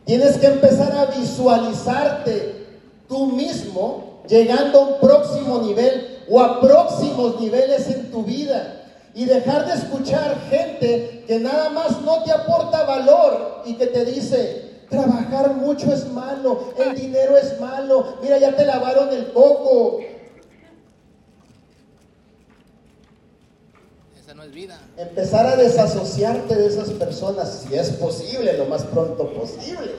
Tienes 0.04 0.36
que 0.38 0.46
empezar 0.46 0.92
a 0.96 1.06
visualizarte 1.06 2.66
tú 3.08 3.26
mismo 3.26 4.22
llegando 4.28 4.78
a 4.80 4.86
un 4.86 5.00
próximo 5.00 5.60
nivel 5.60 6.18
o 6.30 6.40
a 6.40 6.60
próximos 6.60 7.40
niveles 7.40 7.88
en 7.88 8.10
tu 8.10 8.22
vida 8.22 8.77
y 9.18 9.24
dejar 9.24 9.66
de 9.66 9.74
escuchar 9.74 10.36
gente 10.48 11.24
que 11.26 11.40
nada 11.40 11.70
más 11.70 12.02
no 12.02 12.22
te 12.22 12.30
aporta 12.30 12.84
valor 12.84 13.62
y 13.64 13.74
que 13.74 13.88
te 13.88 14.04
dice, 14.04 14.84
trabajar 14.88 15.54
mucho 15.54 15.92
es 15.92 16.06
malo, 16.12 16.72
el 16.78 16.94
dinero 16.94 17.36
es 17.36 17.58
malo, 17.58 18.18
mira, 18.22 18.38
ya 18.38 18.54
te 18.54 18.64
lavaron 18.64 19.12
el 19.12 19.32
coco. 19.32 19.98
Esa 24.22 24.34
no 24.34 24.44
es 24.44 24.52
vida. 24.52 24.78
Empezar 24.96 25.46
a 25.46 25.56
desasociarte 25.56 26.54
de 26.54 26.68
esas 26.68 26.90
personas, 26.90 27.66
si 27.66 27.74
es 27.74 27.90
posible, 27.90 28.56
lo 28.56 28.66
más 28.66 28.84
pronto 28.84 29.32
posible. 29.32 29.96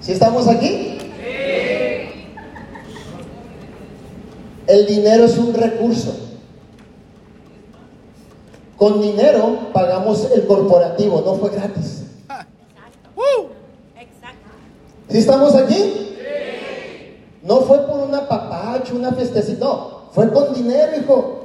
¿Sí 0.00 0.12
estamos 0.12 0.48
aquí? 0.48 0.96
El 4.70 4.86
dinero 4.86 5.24
es 5.24 5.36
un 5.36 5.52
recurso. 5.52 6.14
Con 8.76 9.02
dinero 9.02 9.70
pagamos 9.72 10.30
el 10.32 10.46
corporativo, 10.46 11.22
no 11.26 11.34
fue 11.34 11.50
gratis. 11.50 12.04
Exacto. 13.96 14.48
¿Sí 15.08 15.18
estamos 15.18 15.54
aquí? 15.56 16.14
No 17.42 17.62
fue 17.62 17.78
por 17.86 17.98
una 18.00 18.28
papacha, 18.28 18.94
una 18.94 19.12
fiestecita, 19.12 19.64
no, 19.64 20.02
fue 20.12 20.30
con 20.32 20.54
dinero, 20.54 20.92
hijo. 20.96 21.44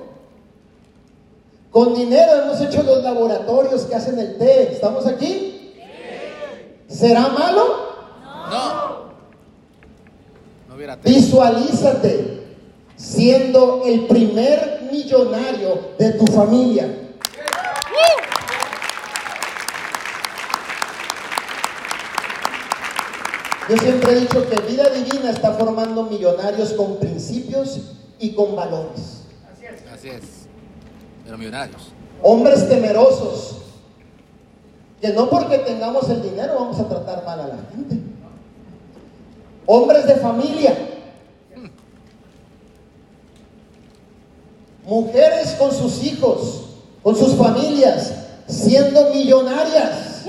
Con 1.71 1.95
dinero 1.95 2.43
hemos 2.43 2.61
hecho 2.61 2.83
los 2.83 3.03
laboratorios 3.03 3.81
que 3.85 3.95
hacen 3.95 4.19
el 4.19 4.37
té. 4.37 4.71
¿Estamos 4.73 5.07
aquí? 5.07 5.73
¿Será 6.87 7.27
malo? 7.29 7.65
No. 8.51 8.95
No 10.69 10.75
hubiera 10.75 10.95
te- 11.01 11.09
Visualízate 11.09 12.34
siendo 13.05 13.83
el 13.85 14.07
primer 14.07 14.87
millonario 14.91 15.91
de 15.99 16.11
tu 16.13 16.25
familia. 16.27 17.01
Yo 23.69 23.77
siempre 23.77 24.11
he 24.11 24.19
dicho 24.19 24.47
que 24.47 24.61
vida 24.61 24.89
divina 24.89 25.31
está 25.31 25.53
formando 25.53 26.03
millonarios 26.03 26.73
con 26.73 26.97
principios 26.97 27.79
y 28.19 28.33
con 28.33 28.55
valores. 28.55 29.23
Así 29.91 30.09
es. 30.09 30.47
Pero 31.23 31.37
millonarios. 31.37 31.91
Hombres 32.21 32.67
temerosos, 32.69 33.57
que 35.01 35.09
no 35.09 35.29
porque 35.29 35.59
tengamos 35.59 36.09
el 36.09 36.21
dinero 36.21 36.55
vamos 36.55 36.79
a 36.79 36.87
tratar 36.87 37.23
mal 37.25 37.39
a 37.39 37.47
la 37.47 37.57
gente. 37.71 37.99
Hombres 39.65 40.05
de 40.07 40.15
familia. 40.15 40.94
Mujeres 44.85 45.55
con 45.57 45.71
sus 45.71 46.03
hijos, 46.03 46.61
con 47.01 47.15
sus 47.15 47.35
familias, 47.35 48.13
siendo 48.47 49.09
millonarias. 49.09 50.23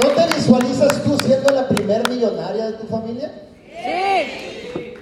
¿No 0.00 0.08
te 0.10 0.36
visualizas 0.36 1.02
tú 1.02 1.18
siendo 1.18 1.52
la 1.52 1.66
primer 1.66 2.08
millonaria 2.08 2.66
de 2.66 2.72
tu 2.74 2.86
familia? 2.86 3.32
Sí. 3.66 4.94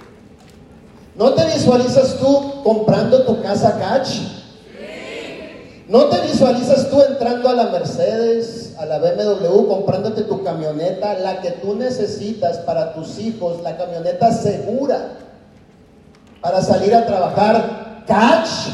¿No 1.15 1.33
te 1.33 1.45
visualizas 1.45 2.17
tú 2.17 2.63
comprando 2.63 3.23
tu 3.23 3.41
casa 3.43 3.77
cash? 3.79 4.21
¿No 5.87 6.05
te 6.05 6.21
visualizas 6.21 6.89
tú 6.89 7.01
entrando 7.01 7.49
a 7.49 7.53
la 7.53 7.65
Mercedes, 7.65 8.66
a 8.77 8.85
la 8.85 8.99
BMW, 8.99 9.67
comprándote 9.67 10.23
tu 10.23 10.43
camioneta, 10.43 11.15
la 11.15 11.41
que 11.41 11.51
tú 11.51 11.75
necesitas 11.75 12.59
para 12.59 12.93
tus 12.93 13.17
hijos, 13.17 13.61
la 13.63 13.75
camioneta 13.77 14.31
segura 14.31 15.17
para 16.41 16.61
salir 16.61 16.93
a 16.93 17.05
trabajar 17.05 18.03
cash? 18.05 18.69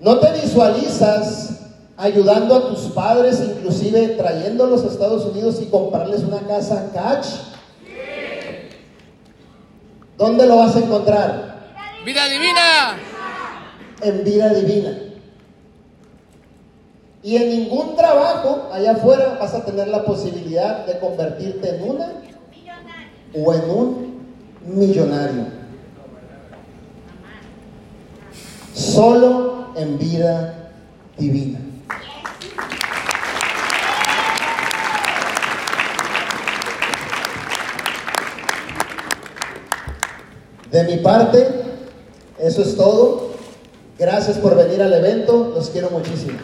¿No 0.00 0.18
te 0.18 0.32
visualizas 0.32 1.60
ayudando 1.96 2.56
a 2.56 2.68
tus 2.68 2.80
padres, 2.92 3.40
inclusive 3.40 4.08
trayéndolos 4.16 4.84
a 4.84 4.88
Estados 4.88 5.24
Unidos 5.26 5.60
y 5.60 5.66
comprarles 5.66 6.22
una 6.22 6.40
casa 6.40 6.90
cash? 6.92 7.52
¿Dónde 10.18 10.46
lo 10.46 10.56
vas 10.56 10.74
a 10.74 10.80
encontrar? 10.80 11.52
¡Vida 12.04 12.24
divina! 12.26 12.98
En 14.02 14.24
vida 14.24 14.48
divina. 14.50 15.11
Y 17.24 17.36
en 17.36 17.50
ningún 17.50 17.94
trabajo 17.94 18.68
allá 18.72 18.92
afuera 18.92 19.38
vas 19.40 19.54
a 19.54 19.64
tener 19.64 19.86
la 19.88 20.04
posibilidad 20.04 20.84
de 20.86 20.98
convertirte 20.98 21.68
en 21.68 21.88
una 21.88 22.12
o 23.34 23.54
en 23.54 23.70
un 23.70 24.22
millonario. 24.66 25.46
Solo 28.74 29.68
en 29.76 29.98
vida 29.98 30.72
divina. 31.16 31.60
De 40.72 40.84
mi 40.84 40.96
parte, 40.96 41.46
Eso 42.38 42.62
es 42.62 42.76
todo. 42.76 43.31
Gracias 44.02 44.36
por 44.38 44.56
venir 44.56 44.82
al 44.82 44.92
evento. 44.94 45.52
Los 45.54 45.70
quiero 45.70 45.88
muchísimo. 45.88 46.36